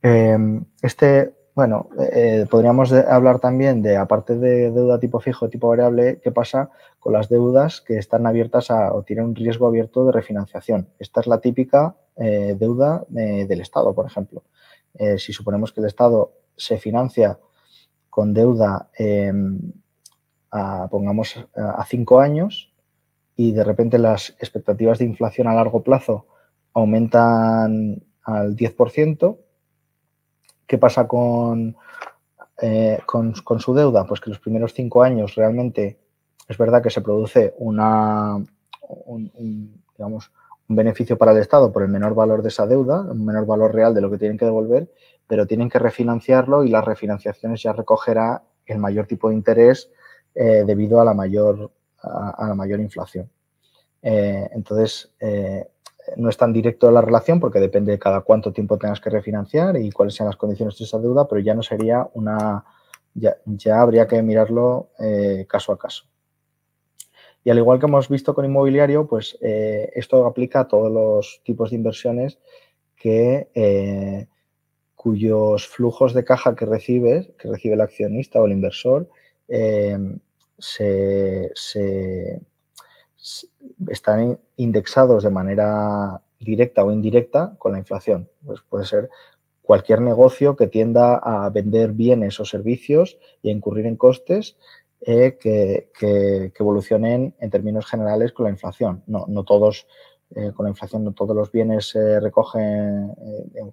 [0.03, 0.39] Eh,
[0.83, 6.33] este bueno, eh, podríamos hablar también de, aparte de deuda tipo fijo, tipo variable, qué
[6.33, 10.89] pasa con las deudas que están abiertas a, o tienen un riesgo abierto de refinanciación.
[10.99, 14.43] Esta es la típica eh, deuda del Estado, por ejemplo.
[14.95, 17.39] Eh, si suponemos que el Estado se financia
[18.09, 19.61] con deuda, em,
[20.91, 22.73] pongamos, a cinco años
[23.37, 26.25] y de repente las expectativas de inflación a largo plazo
[26.73, 29.37] aumentan al 10%.
[30.71, 31.77] ¿Qué pasa con,
[32.63, 34.07] eh, con, su deuda?
[34.07, 35.99] Pues que los primeros cinco años realmente
[36.47, 37.75] es verdad que se produce un,
[39.99, 40.31] digamos,
[40.69, 43.75] un beneficio para el Estado por el menor valor de esa deuda, un menor valor
[43.75, 44.89] real de lo que tienen que devolver,
[45.27, 49.91] pero tienen que refinanciarlo y las refinanciaciones ya recogerá el mayor tipo de interés
[50.37, 53.29] eh, debido a la mayor, a, la mayor inflación.
[54.03, 55.13] Eh, entonces,
[56.17, 59.77] no es tan directo la relación porque depende de cada cuánto tiempo tengas que refinanciar
[59.77, 62.65] y cuáles sean las condiciones de esa deuda, pero ya no sería una,
[63.15, 63.37] ya,
[63.81, 66.05] habría que mirarlo eh, caso a caso.
[67.43, 71.41] Y al igual que hemos visto con inmobiliario, pues eh, esto aplica a todos los
[71.45, 72.39] tipos de inversiones
[72.97, 74.29] que, eh,
[74.95, 79.09] cuyos flujos de caja que recibes, que recibe el accionista o el inversor,
[80.59, 81.51] se,
[83.89, 88.29] están indexados de manera directa o indirecta con la inflación.
[88.45, 89.11] Pues puede ser
[89.63, 94.57] cualquier negocio que tienda a vender bienes o servicios y a incurrir en costes
[95.03, 99.03] eh, que, evolucionen en términos generales con la inflación.
[99.07, 99.87] No, todos,
[100.35, 103.13] eh, con la inflación, no todos los bienes recogen,
[103.55, 103.71] eh,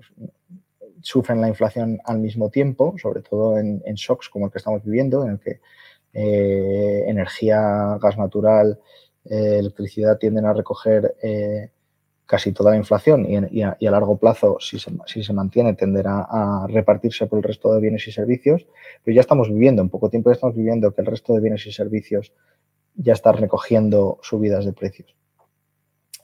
[1.02, 5.24] sufren la inflación al mismo tiempo, sobre todo en, shocks como el que estamos viviendo,
[5.24, 5.60] en el que
[6.14, 8.80] energía, gas natural,
[9.30, 11.72] eh, electricidad tienden a recoger eh,
[12.26, 17.40] casi toda la inflación y, a, largo plazo, si se, mantiene, tenderá a repartirse por
[17.40, 18.68] el resto de bienes y servicios.
[19.04, 21.66] Pero ya estamos viviendo, en poco tiempo ya estamos viviendo que el resto de bienes
[21.66, 22.34] y servicios
[22.96, 25.16] ya está recogiendo subidas de precios.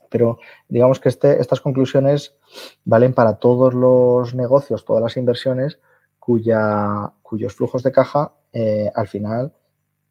[0.09, 2.35] Pero digamos que este, estas conclusiones
[2.83, 5.79] valen para todos los negocios, todas las inversiones
[6.19, 9.53] cuya, cuyos flujos de caja eh, al final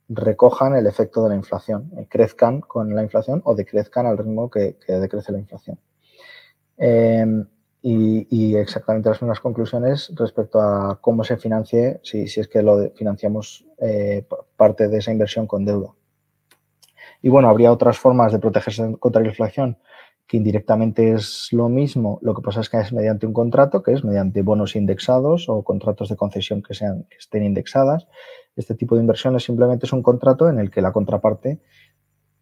[0.08, 4.50] recojan el efecto de la inflación, eh, crezcan con la inflación o decrezcan al ritmo
[4.50, 5.78] que, decrece la inflación.
[6.76, 7.46] Em,
[7.82, 13.66] y, exactamente las mismas conclusiones respecto a cómo se financie, si, es que lo financiamos
[13.78, 14.24] eh,
[14.56, 15.90] parte de esa inversión con deuda.
[17.22, 19.78] Y bueno, habría otras formas de protegerse contra la inflación
[20.26, 23.92] que indirectamente es lo mismo, lo que pasa es que es mediante un contrato, que
[23.92, 28.06] es mediante bonos indexados o contratos de concesión que, sean, que estén indexadas.
[28.56, 31.58] Este tipo de inversiones simplemente es un contrato en el que la contraparte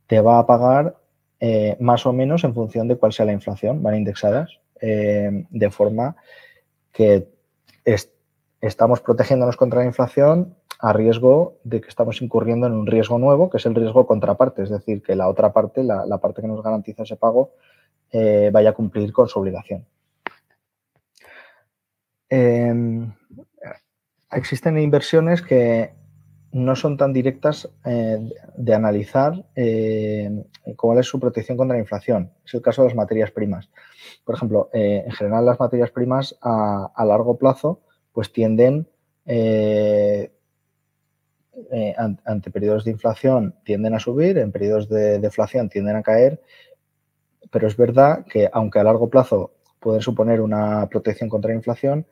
[0.06, 0.96] te va a pagar
[1.38, 5.70] eh, más o menos en función de cuál sea la inflación, van indexadas, eh, de
[5.70, 6.16] forma
[6.92, 7.28] que
[8.60, 13.50] estamos protegiéndonos contra la inflación a riesgo de que estamos incurriendo en un riesgo nuevo,
[13.50, 16.62] que es el riesgo contraparte, es decir, que la otra parte, la, parte que nos
[16.62, 17.52] garantiza ese pago,
[18.12, 19.86] eh, vaya a cumplir con su obligación.
[22.28, 23.12] Em,
[24.32, 25.92] existen inversiones que
[26.52, 28.18] no son tan directas eh,
[28.56, 30.44] de analizar eh,
[30.76, 32.32] cuál es su protección contra la inflación.
[32.44, 33.70] Es el caso de las materias primas.
[34.24, 37.80] Por ejemplo, en general las materias primas a, largo plazo
[38.12, 38.88] pues tienden
[39.26, 40.32] eh,
[42.24, 46.40] ante periodos de inflación tienden a subir, en periodos de deflación tienden a caer,
[47.50, 52.06] pero es verdad que aunque a largo plazo pueden suponer una protección contra la inflación,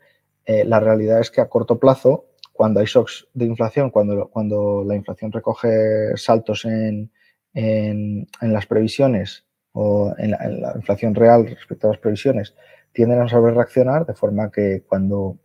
[0.46, 2.26] eh, la realidad es que a corto plazo,
[2.58, 7.12] cuando hay shocks de inflación, cuando, cuando la inflación recoge saltos en,
[8.40, 12.56] las previsiones o en la, en la, inflación real respecto a las previsiones,
[12.90, 15.38] tienden a saber reaccionar de forma que cuando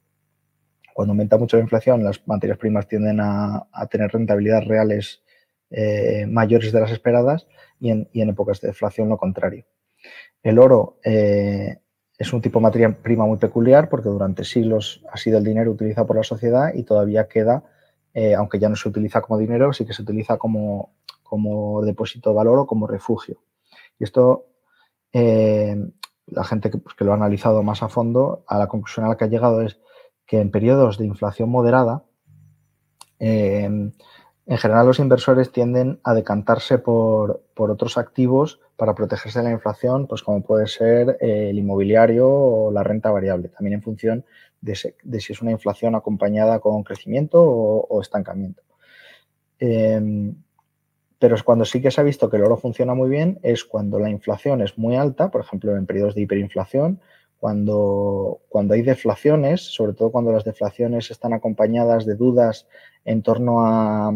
[0.92, 5.24] cuando aumenta mucho la inflación, las materias primas tienden a, tener rentabilidades reales
[5.70, 7.48] eh, mayores de las esperadas
[7.80, 9.66] y en, épocas de deflación lo contrario.
[10.42, 11.78] El oro eh,
[12.18, 15.72] es un tipo de materia prima muy peculiar porque durante siglos ha sido el dinero
[15.72, 17.64] utilizado por la sociedad y todavía queda,
[18.14, 20.92] eh, aunque ya no se utiliza como dinero, sí que se utiliza como,
[21.84, 23.42] depósito de valor o como refugio.
[23.98, 24.46] Y esto,
[25.12, 29.10] la gente que, pues, que, lo ha analizado más a fondo, a la conclusión a
[29.10, 29.80] la que ha llegado es
[30.26, 32.04] que en periodos de inflación moderada,
[33.20, 33.92] em,
[34.46, 40.08] en general los inversores tienden a decantarse por, otros activos para protegerse de la inflación,
[40.08, 44.26] pues como puede ser eh, el inmobiliario o la renta variable, también en función
[44.60, 48.64] de, si es una inflación acompañada con crecimiento o, estancamiento.
[49.60, 50.36] Em,
[51.20, 53.98] pero cuando sí que se ha visto que el oro funciona muy bien, es cuando
[54.00, 57.00] la inflación es muy alta, por ejemplo, en periodos de hiperinflación,
[57.44, 62.68] cuando, cuando hay deflaciones, sobre todo cuando las deflaciones están acompañadas de dudas
[63.04, 64.14] en torno a,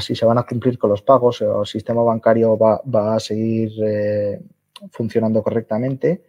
[0.00, 3.72] si se van a cumplir con los pagos o el sistema bancario va, a seguir
[3.82, 4.42] eh,
[4.90, 6.26] funcionando correctamente.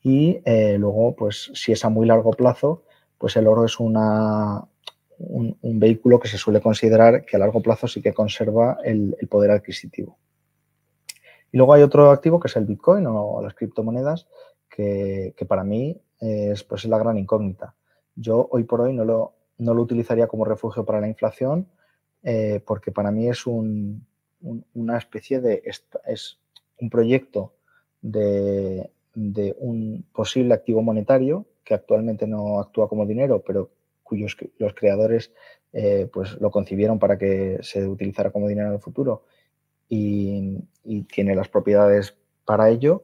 [0.00, 2.84] Y eh, luego, pues si es a muy largo plazo,
[3.18, 4.62] pues el oro es una,
[5.18, 9.26] un, vehículo que se suele considerar que a largo plazo sí que conserva el, el
[9.26, 10.18] poder adquisitivo.
[11.56, 14.28] Y luego hay otro activo que es el Bitcoin o las criptomonedas,
[14.68, 17.74] que, para mí es, pues, es la gran incógnita.
[18.14, 21.66] Yo hoy por hoy no lo, no lo utilizaría como refugio para la inflación
[22.22, 24.04] eh, porque para mí es un,
[24.74, 25.62] una especie de,
[26.04, 26.38] es
[26.78, 27.54] un proyecto
[28.02, 33.70] de, de, un posible activo monetario que actualmente no actúa como dinero, pero
[34.02, 35.32] cuyos los creadores
[35.72, 39.24] eh, pues lo concibieron para que se utilizara como dinero en el futuro
[39.88, 40.62] y,
[41.12, 43.02] tiene las propiedades para ello,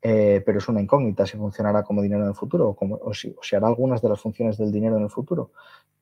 [0.00, 3.14] eh, pero es una incógnita si funcionará como dinero en el futuro o, como, o,
[3.14, 5.52] si, hará algunas de las funciones del dinero en el futuro.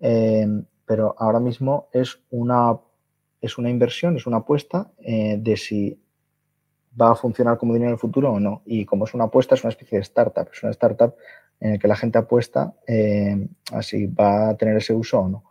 [0.01, 0.47] Eh,
[0.87, 2.79] pero ahora mismo es una,
[3.41, 6.01] es una inversión, es una apuesta de si
[7.01, 8.62] va a funcionar como dinero en el futuro o no.
[8.64, 10.49] Y como es una apuesta, es una especie de startup.
[10.53, 11.14] Es una startup
[11.61, 12.75] en la que la gente apuesta
[13.73, 15.49] así va a tener ese uso o no.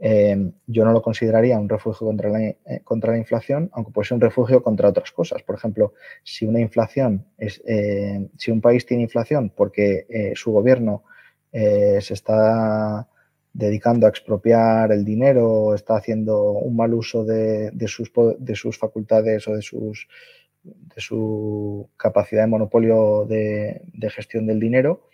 [0.00, 4.06] Em, yo no lo consideraría un refugio contra la, eh, contra la inflación, aunque puede
[4.06, 5.42] ser un refugio contra otras cosas.
[5.42, 10.52] Por ejemplo, si una inflación es, eh, si un país tiene inflación porque eh, su
[10.52, 11.04] gobierno
[11.50, 13.08] se está
[13.52, 19.48] dedicando a expropiar el dinero, está haciendo un mal uso de, sus, de sus, facultades
[19.48, 20.06] o de, sus,
[20.62, 25.08] de su capacidad de monopolio de, de gestión del dinero,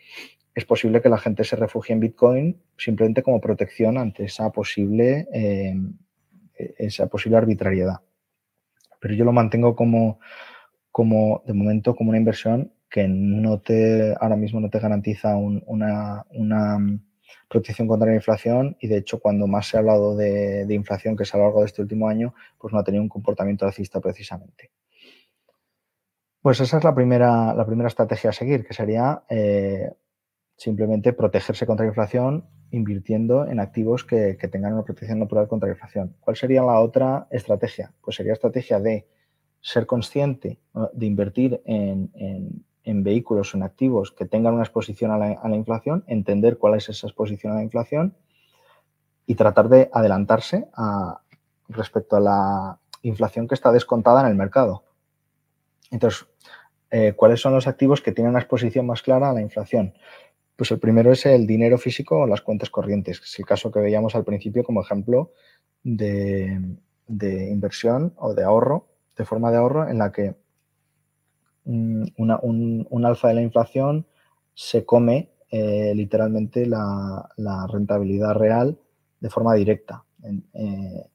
[0.54, 5.26] es posible que la gente se refugie en Bitcoin simplemente como protección ante esa posible,
[5.32, 5.74] eh,
[6.78, 8.00] esa posible arbitrariedad.
[9.00, 10.20] Pero yo lo mantengo como,
[10.92, 16.24] como, de momento, como una inversión que no te, ahora mismo no te garantiza una,
[17.48, 21.24] protección contra la inflación y de hecho cuando más se ha hablado de, inflación que
[21.24, 24.00] es a lo largo de este último año, pues no ha tenido un comportamiento alcista
[24.00, 24.70] precisamente.
[26.40, 29.90] Pues esa es la primera, la primera estrategia a seguir, que sería eh,
[30.56, 32.44] simplemente protegerse contra la inflación
[32.74, 36.16] invirtiendo en activos que, tengan una protección natural contra la inflación.
[36.20, 37.92] ¿Cuál sería la otra estrategia?
[38.02, 39.06] Pues sería estrategia de
[39.60, 40.58] ser consciente
[40.92, 42.10] de invertir en,
[42.84, 47.06] vehículos o en activos que tengan una exposición a la, inflación, entender cuál es esa
[47.06, 48.14] exposición a la inflación
[49.26, 50.66] y tratar de adelantarse
[51.68, 54.84] respecto a la inflación que está descontada en el mercado.
[55.90, 56.26] Entonces,
[56.90, 59.94] eh, ¿cuáles son los activos que tienen una exposición más clara a la inflación?
[60.56, 63.72] Pues el primero es el dinero físico o las cuentas corrientes, que es el caso
[63.72, 65.32] que veíamos al principio como ejemplo
[65.82, 66.78] de,
[67.50, 68.86] inversión o de ahorro,
[69.16, 70.34] de forma de ahorro, en la que
[71.64, 74.06] mm, un, alfa de la inflación
[74.54, 77.28] se come eh, literalmente la,
[77.70, 78.78] rentabilidad real
[79.20, 80.04] de forma directa.
[80.52, 81.06] Eh,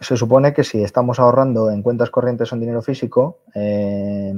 [0.00, 4.34] se supone que si estamos ahorrando en cuentas corrientes o en dinero físico, eh,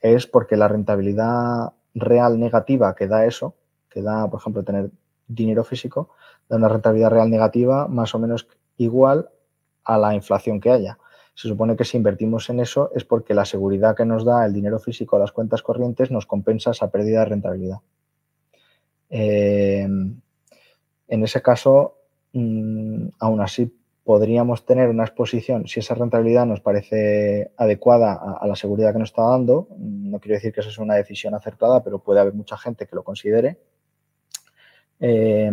[0.00, 3.54] es porque la rentabilidad real negativa que da eso,
[3.88, 4.90] que da, por ejemplo, tener
[5.26, 6.10] dinero físico,
[6.48, 9.30] da una rentabilidad real negativa más o menos igual
[9.84, 10.98] a la inflación que haya.
[11.34, 14.52] Se supone que si invertimos en eso es porque la seguridad que nos da el
[14.52, 17.78] dinero físico a las cuentas corrientes nos compensa esa pérdida de rentabilidad.
[19.08, 21.96] Eh, en ese caso,
[22.32, 23.72] mm, aún así
[24.10, 29.10] podríamos tener una exposición, si esa rentabilidad nos parece adecuada a, la seguridad que nos
[29.10, 32.58] está dando, no quiero decir que esa es una decisión acertada, pero puede haber mucha
[32.58, 33.60] gente que lo considere,
[34.98, 35.52] eh,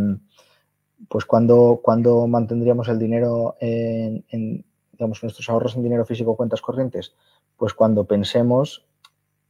[1.07, 7.13] pues cuando, cuando mantendríamos el dinero en, digamos, nuestros ahorros en dinero físico cuentas corrientes,
[7.57, 8.87] pues cuando pensemos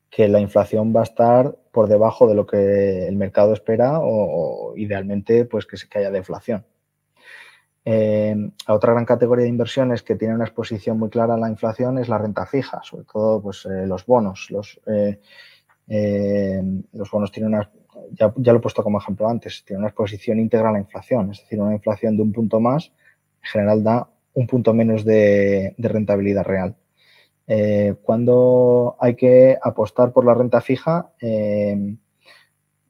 [0.10, 4.74] que la inflación va a estar por debajo de lo que el mercado espera o,
[4.76, 6.66] idealmente pues que, que haya deflación.
[7.90, 8.36] Eh,
[8.68, 12.10] otra gran categoría de inversiones que tiene una exposición muy clara a la inflación es
[12.10, 14.52] la renta fija, sobre todo pues, eh, los bonos.
[14.52, 15.22] Los, eh,
[16.92, 17.72] los bonos tienen una,
[18.12, 21.40] ya, lo he puesto como ejemplo antes, tienen una exposición íntegra a la inflación, es
[21.40, 22.92] decir, una inflación de un punto más
[23.42, 26.76] en general da un punto menos de, rentabilidad real.
[28.04, 31.14] cuando hay que apostar por la renta fija,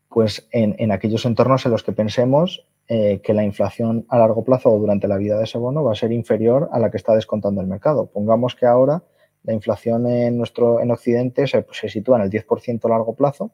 [0.09, 4.43] pues en, en, aquellos entornos en los que pensemos eh, que la inflación a largo
[4.43, 6.97] plazo o durante la vida de ese bono va a ser inferior a la que
[6.97, 8.07] está descontando el mercado.
[8.07, 9.03] Pongamos que ahora
[9.43, 13.51] la inflación en nuestro en Occidente se, se sitúa en el 10% a largo plazo,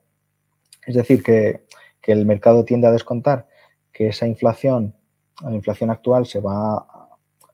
[0.86, 1.64] es decir, que,
[2.06, 3.48] el mercado tiende a descontar
[3.94, 4.94] que esa inflación,
[5.42, 6.86] la inflación actual se va,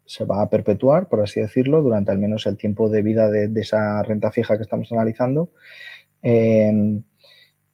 [0.05, 3.51] se va a perpetuar, por así decirlo, durante al menos el tiempo de vida de,
[3.61, 5.51] esa renta fija que estamos analizando.
[6.23, 6.99] Eh,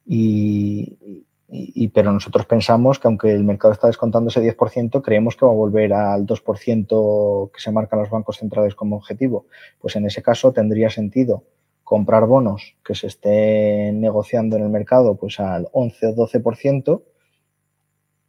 [0.04, 5.46] y, y, pero nosotros pensamos que aunque el mercado está descontando ese 10%, creemos que
[5.46, 9.46] va a volver al 2% que se marcan los bancos centrales como objetivo.
[9.80, 11.44] Pues en ese caso tendría sentido
[11.84, 17.02] comprar bonos que se estén negociando en el mercado pues al 11 o 12%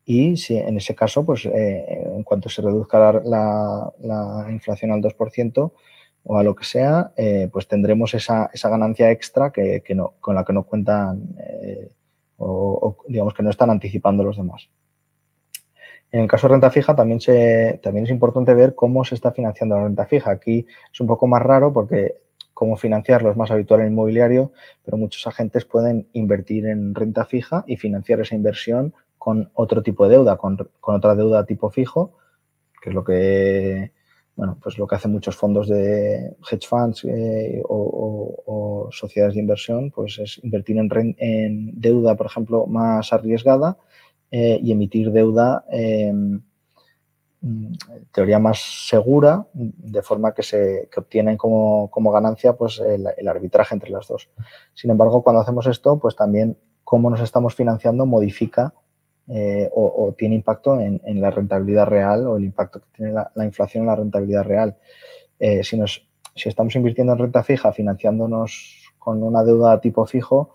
[0.09, 5.01] y si en ese caso, pues eh, en cuanto se reduzca la, la, inflación al
[5.01, 5.71] 2%,
[6.23, 10.45] o a lo que sea, eh, pues tendremos esa, ganancia extra que, no, con la
[10.45, 11.89] que no cuentan eh,
[12.37, 14.69] o, digamos que no están anticipando los demás.
[16.11, 19.31] En el caso de renta fija también, se, también es importante ver cómo se está
[19.31, 20.31] financiando la renta fija.
[20.31, 22.21] Aquí es un poco más raro porque
[22.53, 24.51] cómo financiarlo es más habitual en inmobiliario,
[24.83, 30.05] pero muchos agentes pueden invertir en renta fija y financiar esa inversión con otro tipo
[30.05, 32.13] de deuda, con, otra deuda tipo fijo,
[32.81, 33.91] que es lo que
[34.37, 39.91] bueno, pues lo que hacen muchos fondos de hedge funds eh, o, sociedades de inversión,
[39.91, 43.77] pues es invertir en, deuda, por ejemplo, más arriesgada
[44.31, 45.65] eh, y emitir deuda
[47.39, 47.73] Mm,
[48.11, 54.07] teoría más segura, de forma que se obtienen como, ganancia pues, el, arbitraje entre las
[54.07, 54.29] dos.
[54.73, 58.73] Sin embargo, cuando hacemos esto, pues también cómo nos estamos financiando modifica
[59.29, 63.83] eh, o, tiene impacto en, la rentabilidad real o el impacto que tiene la, inflación
[63.83, 64.77] en la rentabilidad real.
[65.39, 70.53] Eh, si, nos, si estamos invirtiendo en renta fija, financiándonos con una deuda tipo fijo,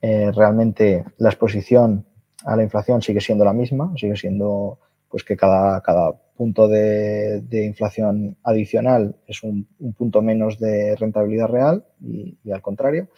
[0.00, 2.06] eh, realmente la exposición
[2.44, 7.42] a la inflación sigue siendo la misma, sigue siendo pues que cada, cada punto de,
[7.50, 9.66] inflación adicional es un,
[9.96, 13.08] punto menos de rentabilidad real y, al contrario.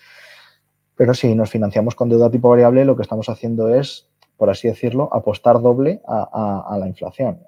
[0.95, 4.68] Pero si nos financiamos con deuda tipo variable, lo que estamos haciendo es, por así
[4.68, 7.41] decirlo, apostar doble a, la inflación.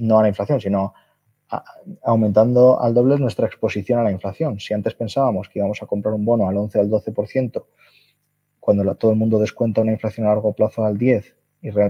[0.00, 0.94] No a la inflación, sino
[2.02, 4.58] aumentando al doble nuestra exposición a la inflación.
[4.58, 7.64] Si antes pensábamos que íbamos a comprar un bono al 11 al 12%,
[8.58, 11.36] cuando todo el mundo descuenta una inflación a largo plazo al 10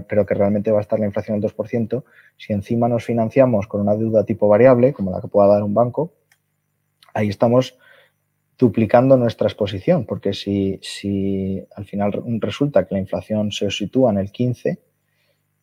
[0.07, 2.03] pero que realmente va a estar la inflación al 2%,
[2.37, 5.73] si encima nos financiamos con una deuda tipo variable, como la que pueda dar un
[5.73, 6.13] banco,
[7.13, 7.77] ahí estamos
[8.57, 14.17] duplicando nuestra exposición, porque si, si al final resulta que la inflación se sitúa en
[14.17, 14.79] el 15,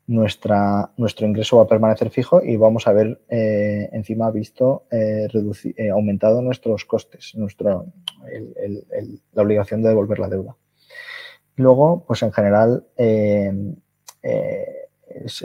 [0.07, 5.29] nuestra, nuestro ingreso va a permanecer fijo y vamos a ver eh, encima visto eh,
[5.77, 7.87] eh, aumentado nuestros costes, nuestro,
[9.33, 10.57] la obligación de devolver la deuda.
[11.57, 12.87] Luego, pues en general,
[14.23, 14.89] eh,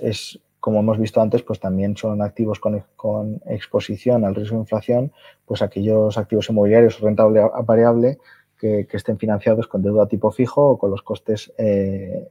[0.02, 5.12] es, como hemos visto antes, pues también son activos con, exposición al riesgo de inflación,
[5.46, 8.18] pues aquellos activos inmobiliarios o renta variable
[8.58, 12.28] que, estén financiados con deuda tipo fijo o con los costes, eh,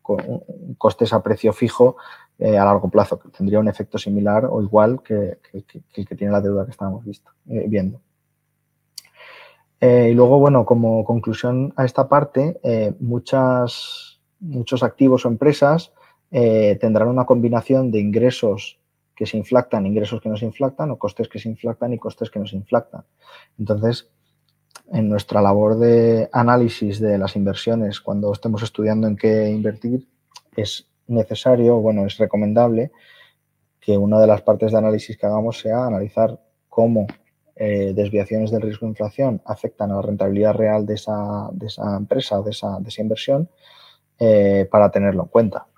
[0.00, 0.42] con
[0.78, 1.96] costes a precio fijo
[2.38, 6.32] eh, a largo plazo, que tendría un efecto similar o igual que, el que tiene
[6.32, 8.00] la deuda que estábamos visto, viendo.
[9.80, 12.58] y luego, bueno, como conclusión a esta parte,
[13.00, 14.14] muchas
[14.44, 15.92] muchos activos o empresas
[16.36, 18.80] eh, tendrán una combinación de ingresos
[19.14, 22.28] que se inflactan, ingresos que no se inflactan, o costes que se inflactan y costes
[22.28, 23.04] que no se inflactan.
[23.56, 24.10] Entonces,
[24.92, 30.08] en nuestra labor de análisis de las inversiones, cuando estemos estudiando en qué invertir,
[30.56, 32.90] es necesario, bueno, es recomendable
[33.78, 37.06] que una de las partes de análisis que hagamos sea analizar cómo
[37.54, 41.48] eh, desviaciones del riesgo de inflación afectan a la rentabilidad real de esa,
[41.96, 43.48] empresa de esa, de esa inversión
[44.18, 45.68] eh, para tenerlo en cuenta.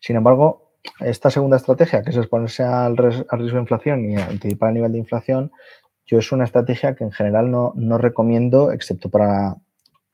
[0.00, 0.68] Sin embargo,
[1.00, 4.98] esta segunda estrategia, que es exponerse al, riesgo de inflación y anticipar el nivel de
[4.98, 5.52] inflación,
[6.06, 9.56] yo es una estrategia que en general no, recomiendo, excepto para...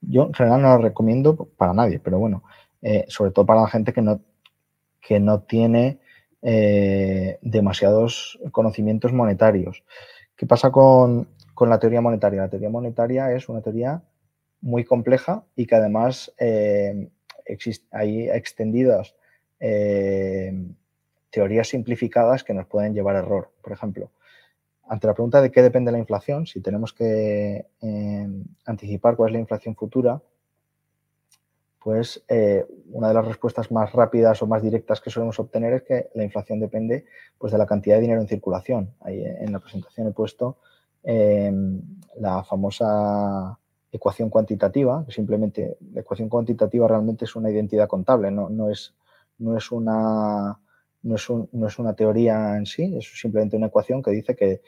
[0.01, 2.43] Yo en general no la recomiendo para nadie, pero bueno,
[2.83, 4.21] eh, sobre todo para la gente que no,
[5.01, 6.01] que no tiene
[6.43, 9.83] eh, demasiados conocimientos monetarios.
[10.37, 12.43] ¿Qué pasa con, con, la teoría monetaria?
[12.43, 14.03] La teoría monetaria es una teoría
[14.61, 17.09] muy compleja y que además eh,
[17.93, 19.15] hay extendidas
[19.67, 20.53] eh,
[21.31, 23.51] teorías simplificadas que nos pueden llevar a error.
[23.63, 24.11] Por ejemplo,
[24.87, 28.29] ante la pregunta de qué depende la inflación, si tenemos que eh,
[28.67, 30.21] anticipar cuál es la inflación futura,
[31.83, 32.25] pues
[32.91, 36.25] una de las respuestas más rápidas o más directas que solemos obtener es que la
[36.25, 37.05] inflación depende
[37.37, 38.95] pues, de la cantidad de dinero en circulación.
[39.01, 40.57] Ahí en la presentación he puesto
[41.05, 43.59] la famosa
[43.97, 48.95] ecuación cuantitativa, que simplemente la ecuación cuantitativa realmente es una identidad contable, no, es,
[49.39, 50.59] no, es, una,
[51.03, 54.61] no, es, no es una teoría en sí, es simplemente una ecuación que dice que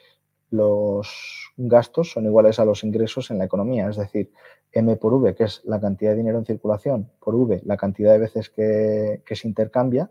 [0.51, 4.31] los gastos son iguales a los ingresos en la economía, es decir,
[4.73, 8.13] M por V, que es la cantidad de dinero en circulación, por V, la cantidad
[8.13, 10.11] de veces que, se intercambia,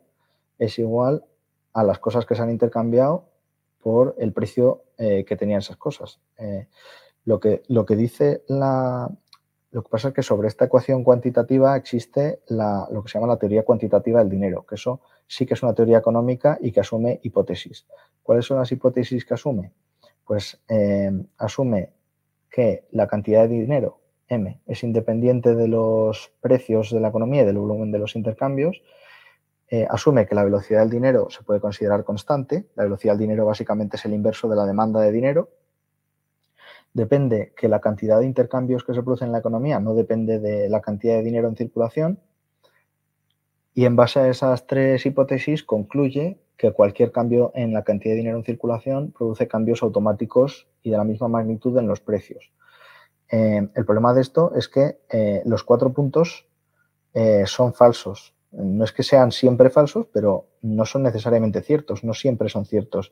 [0.57, 1.23] es igual
[1.73, 3.29] a las cosas que se han intercambiado
[3.81, 6.19] por el precio eh, que tenían esas cosas.
[6.37, 6.67] Eh,
[7.25, 9.09] lo que, lo que dice la...
[9.75, 13.33] Lo que pasa es que sobre esta ecuación cuantitativa existe la, lo que se llama
[13.33, 16.79] la teoría cuantitativa del dinero, que eso sí que es una teoría económica y que
[16.79, 17.85] asume hipótesis.
[18.23, 19.73] ¿Cuáles son las hipótesis que asume?
[20.23, 21.89] Pues eh, asume
[22.49, 23.99] que la cantidad de dinero,
[24.29, 28.81] M, es independiente de los precios de la economía y del volumen de los intercambios,
[29.67, 32.69] eh, asume que la velocidad del dinero se puede considerar constante.
[32.75, 35.49] La velocidad del dinero básicamente es el inverso de la demanda de dinero.
[36.95, 40.69] Depende que la cantidad de intercambios que se producen en la economía no depende de
[40.69, 42.21] la cantidad de dinero en circulación.
[43.73, 48.19] Y en base a esas tres hipótesis concluye que cualquier cambio en la cantidad de
[48.19, 52.53] dinero en circulación produce cambios automáticos y de la misma magnitud en los precios.
[53.29, 56.47] Eh, el problema de esto es que eh, los cuatro puntos
[57.45, 62.49] son falsos no es que sean siempre falsos, pero no son necesariamente ciertos, no siempre
[62.49, 63.11] son ciertos.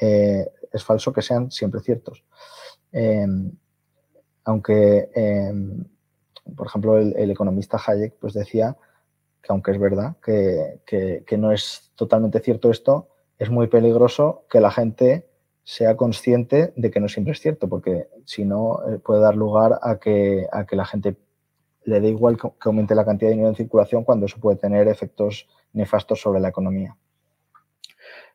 [0.00, 2.24] Eh, es falso que sean siempre ciertos.
[2.92, 3.52] Em,
[4.44, 5.84] aunque, em,
[6.56, 8.76] por ejemplo, el, economista Hayek pues decía
[9.42, 13.08] que aunque es verdad que, no es totalmente cierto esto,
[13.38, 15.28] es muy peligroso que la gente
[15.64, 19.80] sea consciente de que no siempre es cierto, porque si no eh, puede dar lugar
[19.82, 21.16] a que, a que la gente
[21.86, 24.88] le da igual que aumente la cantidad de dinero en circulación cuando eso puede tener
[24.88, 26.96] efectos nefastos sobre la economía.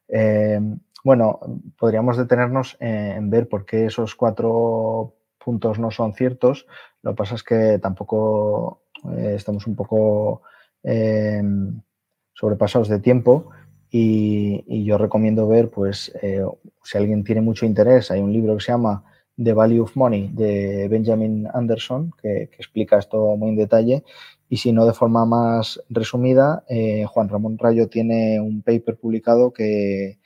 [0.08, 0.60] Eh,
[1.04, 1.40] bueno,
[1.78, 6.66] podríamos detenernos en ver por qué esos cuatro puntos no son ciertos.
[7.02, 8.84] Lo que pasa es que tampoco
[9.18, 10.44] eh, estamos un poco
[10.84, 11.44] eh,
[12.34, 13.50] sobrepasados de tiempo
[13.90, 16.14] y, y, yo recomiendo ver, pues,
[16.84, 19.04] si alguien tiene mucho interés, hay un libro que se llama
[19.44, 24.04] The Value of Money de Benjamin Anderson, que, explica esto muy en detalle.
[24.50, 29.54] Y si no, de forma más resumida, eh, Juan Ramón Rayo tiene un paper publicado
[29.54, 30.18] que,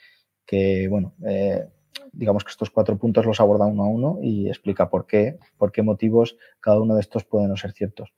[0.90, 1.68] bueno, eh,
[2.12, 5.72] digamos que estos cuatro puntos los aborda uno a uno y explica por qué, por
[5.72, 8.14] qué motivos cada uno de estos puede no ser ciertos.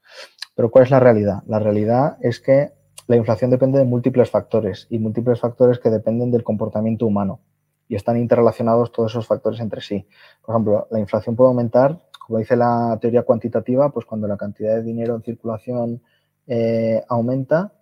[0.55, 1.43] Pero ¿cuál es la realidad?
[1.47, 2.71] La realidad es que
[3.07, 7.41] la inflación depende de múltiples factores y múltiples factores que dependen del comportamiento humano
[7.89, 10.05] y están interrelacionados todos esos factores entre sí.
[10.45, 14.75] Por ejemplo, la inflación puede aumentar, como dice la teoría cuantitativa, pues cuando la cantidad
[14.75, 16.01] de dinero en circulación
[16.45, 17.73] eh, aumenta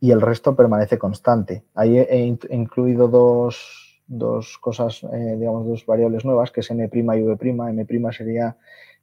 [0.00, 1.64] y el resto permanece constante.
[1.74, 7.02] Ahí he, incluido dos, dos cosas, eh, digamos, dos variables nuevas, que es M' y
[7.02, 7.50] V'.
[7.50, 8.56] M' sería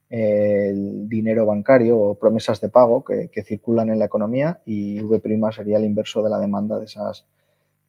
[0.08, 5.52] eh, el dinero bancario o promesas de pago que, circulan en la economía y V'
[5.52, 7.26] sería el inverso de la demanda de esas,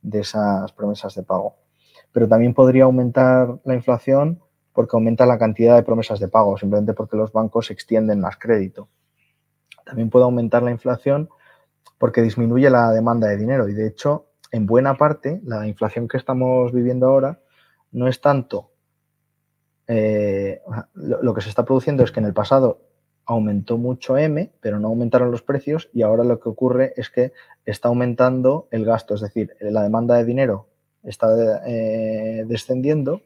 [0.02, 1.56] de esas promesas de pago
[2.16, 4.40] pero también podría aumentar la inflación
[4.72, 8.88] porque aumenta la cantidad de promesas de pago, simplemente porque los bancos extienden más crédito.
[9.86, 11.28] También puede aumentar la inflación
[11.98, 16.16] porque disminuye la demanda de dinero y de hecho, en buena parte, la inflación que
[16.16, 17.42] estamos viviendo ahora
[17.92, 18.72] no es tanto
[19.86, 20.62] eh,
[20.94, 22.80] lo, que se está produciendo es que en el pasado
[23.26, 27.34] aumentó mucho M, pero no aumentaron los precios y ahora lo que ocurre es que
[27.66, 30.70] está aumentando el gasto, es decir, la demanda de dinero
[31.06, 33.22] está eh, descendiendo,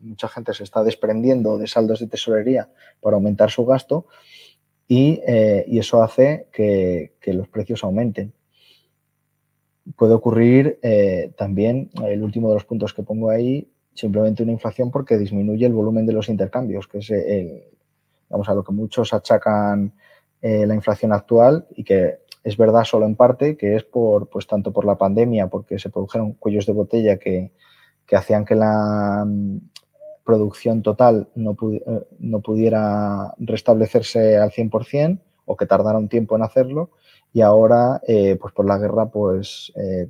[0.00, 2.68] mucha gente se está desprendiendo de saldos de tesorería
[3.00, 4.06] para aumentar su gasto
[4.86, 8.32] y, eh, eso hace que, los precios aumenten.
[9.96, 14.90] Puede ocurrir eh, también, el último de los puntos que pongo ahí, simplemente una inflación
[14.90, 17.12] porque disminuye el volumen de los intercambios, que es
[18.28, 19.92] vamos, a lo que muchos achacan
[20.42, 24.72] la inflación actual y que es verdad solo en parte que es por, pues tanto
[24.72, 27.50] por la pandemia, porque se produjeron cuellos de botella que,
[28.12, 29.58] hacían que la mm,
[30.22, 36.42] producción total no, eh, no pudiera restablecerse al 100% o que tardara un tiempo en
[36.42, 36.90] hacerlo.
[37.32, 40.08] Y ahora eh, pues por la guerra pues eh,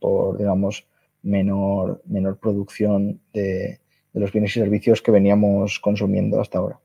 [0.00, 0.84] por digamos
[1.22, 3.78] menor, menor producción de,
[4.14, 6.80] los bienes y servicios que veníamos consumiendo hasta ahora.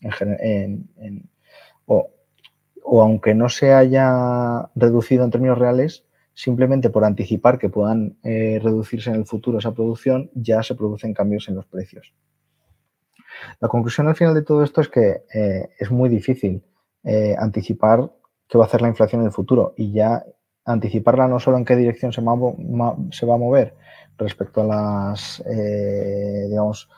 [0.00, 1.30] En, en,
[1.86, 2.10] o
[2.84, 6.04] aunque no se haya reducido en términos reales,
[6.34, 11.14] simplemente por anticipar que puedan eh, reducirse en el futuro esa producción, ya se producen
[11.14, 12.12] cambios en los precios.
[13.60, 16.62] La conclusión al final de todo esto es que eh, es muy difícil
[17.04, 18.10] eh, anticipar
[18.48, 20.24] qué va a hacer la inflación en el futuro y ya
[20.64, 23.74] anticiparla no solo en qué dirección se, se va a mover
[24.16, 25.42] respecto a las,
[26.48, 26.88] digamos,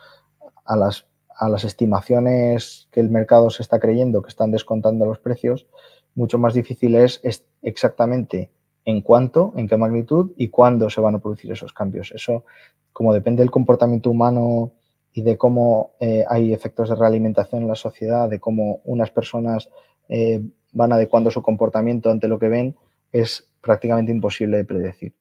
[0.64, 1.06] a las
[1.38, 5.66] a las estimaciones que el mercado se está creyendo que están descontando los precios,
[6.14, 7.20] mucho más difícil es,
[7.62, 8.50] exactamente
[8.84, 12.10] en cuánto, en qué magnitud y cuándo se van a producir esos cambios.
[12.12, 12.44] Eso,
[12.92, 14.72] como depende del comportamiento humano
[15.12, 19.68] y de cómo eh, hay efectos de realimentación en la sociedad, de cómo unas personas
[20.08, 20.40] eh,
[20.72, 22.76] van adecuando su comportamiento ante lo que ven,
[23.12, 25.14] es prácticamente imposible de predecir.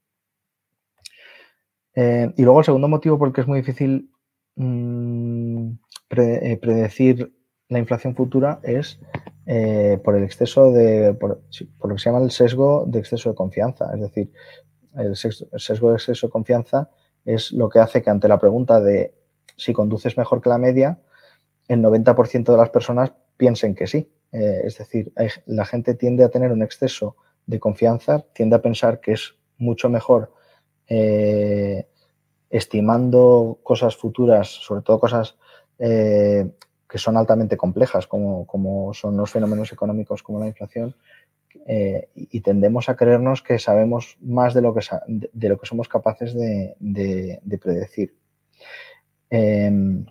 [1.96, 4.12] Eh, y luego el segundo motivo por el que es muy difícil
[4.56, 5.25] mm,
[6.10, 7.34] eh, predecir
[7.68, 9.00] la inflación futura es
[9.46, 11.42] eh, por el exceso de, por,
[11.84, 13.92] lo que se llama el sesgo de exceso de confianza.
[13.94, 14.32] Es decir,
[14.96, 16.90] el sesgo, de exceso de confianza
[17.26, 19.14] es lo que hace que ante la pregunta de
[19.58, 21.00] si conduces mejor que la media,
[21.68, 24.10] el 90% de las personas piensen que sí.
[24.32, 25.12] Eh, es decir,
[25.46, 27.16] la gente tiende a tener un exceso
[27.60, 30.34] confianza tiende a pensar que es mucho mejor
[32.50, 35.36] estimando cosas futuras, sobre todo cosas
[35.78, 40.96] que son altamente complejas, como, como, son los fenómenos económicos como la inflación,
[41.68, 45.88] eh, y tendemos a creernos que sabemos más de lo que, de lo que somos
[45.88, 48.16] capaces de, predecir.
[49.30, 50.06] Em,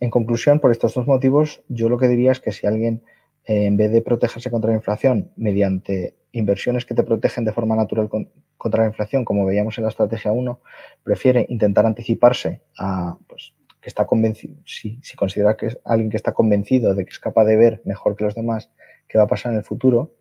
[0.00, 3.02] en conclusión, por estos dos motivos, yo lo que diría es que si alguien,
[3.46, 7.76] eh, en vez de protegerse contra la inflación mediante inversiones que te protegen de forma
[7.76, 8.08] natural
[8.56, 10.60] contra la inflación, como veíamos en la estrategia 1,
[11.04, 13.54] prefiere intentar anticiparse a, pues,
[13.84, 17.44] que está convencido, si, considera que es alguien que está convencido de que es capaz
[17.44, 18.70] de ver mejor que los demás
[19.06, 20.14] qué va a pasar en el futuro,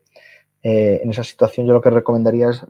[0.62, 2.66] eh, en esa situación yo lo que recomendaría es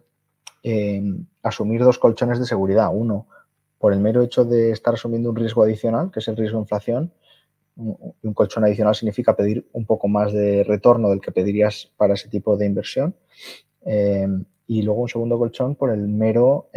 [0.62, 1.02] eh,
[1.42, 2.92] asumir dos colchones de seguridad.
[2.94, 3.26] Uno,
[3.80, 6.62] por el mero hecho de estar asumiendo un riesgo adicional, que es el riesgo de
[6.62, 7.12] inflación.
[7.76, 12.30] Un, colchón adicional significa pedir un poco más de retorno del que pedirías para ese
[12.30, 13.16] tipo de inversión.
[13.84, 14.28] Eh,
[14.68, 16.70] y luego un segundo colchón por el mero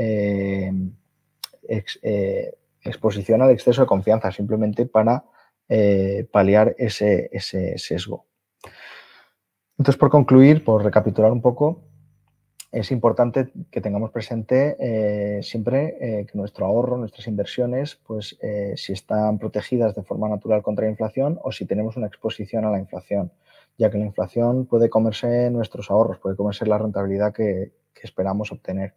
[2.90, 5.24] exposición al exceso de confianza, simplemente para
[5.68, 7.28] eh, paliar ese,
[7.76, 8.26] sesgo.
[9.78, 11.82] Entonces, por concluir, por recapitular un poco,
[12.72, 18.38] es importante que tengamos presente eh, siempre eh, que nuestro ahorro, nuestras inversiones, pues
[18.76, 22.70] si están protegidas de forma natural contra la inflación o si tenemos una exposición a
[22.70, 23.32] la inflación,
[23.76, 27.72] ya que la inflación puede comerse nuestros ahorros, puede comerse la rentabilidad que
[28.02, 28.94] esperamos obtener.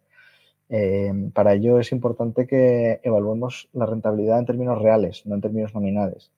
[0.72, 5.74] Eh, para ello es importante que evaluemos la rentabilidad en términos reales, no en términos
[5.74, 6.30] nominales.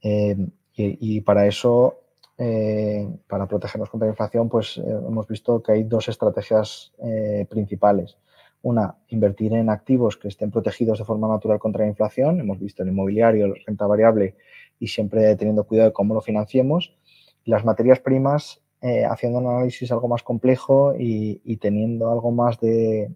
[0.00, 0.36] Eh,
[0.74, 2.00] y, para eso,
[2.38, 6.92] eh, para protegernos contra la inflación, pues hemos visto que hay dos estrategias
[7.50, 8.16] principales.
[8.62, 12.40] Una, invertir en activos que estén protegidos de forma natural contra la inflación.
[12.40, 14.36] Hemos visto el inmobiliario, la renta variable
[14.78, 16.96] y siempre teniendo cuidado de cómo lo financiemos.
[17.44, 23.10] Las materias primas, haciendo un análisis algo más complejo y teniendo algo más de,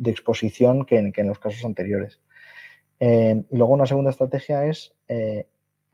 [0.00, 2.20] de exposición que en, los casos anteriores.
[2.98, 5.46] Eh, y luego una segunda estrategia es eh,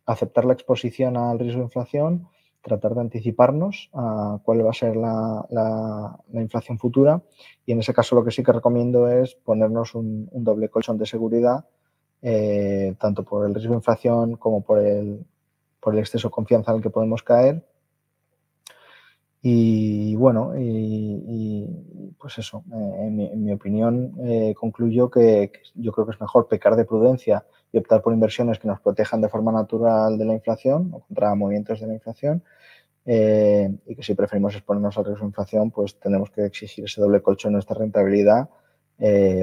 [0.07, 2.29] aceptar la exposición al riesgo de inflación,
[2.63, 7.21] tratar de anticiparnos a cuál va a ser la, inflación futura
[7.65, 11.07] y en ese caso lo que sí que recomiendo es ponernos un, doble colchón de
[11.07, 11.65] seguridad,
[12.23, 15.27] eh, tanto por el riesgo de inflación como por el,
[15.81, 17.65] por el exceso de confianza al que podemos caer
[19.49, 21.69] y bueno, y,
[22.19, 26.75] pues eso, eh, en, mi, opinión, eh, concluyo que, yo creo que es mejor pecar
[26.75, 30.91] de prudencia y optar por inversiones que nos protejan de forma natural de la inflación
[30.93, 32.43] o contra movimientos de la inflación.
[33.05, 37.01] Eh, y que si preferimos exponernos al riesgo de inflación, pues tenemos que exigir ese
[37.01, 38.49] doble colchón en nuestra rentabilidad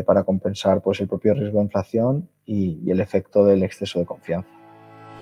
[0.06, 4.63] para compensar pues, el propio riesgo de inflación y el efecto del exceso de confianza.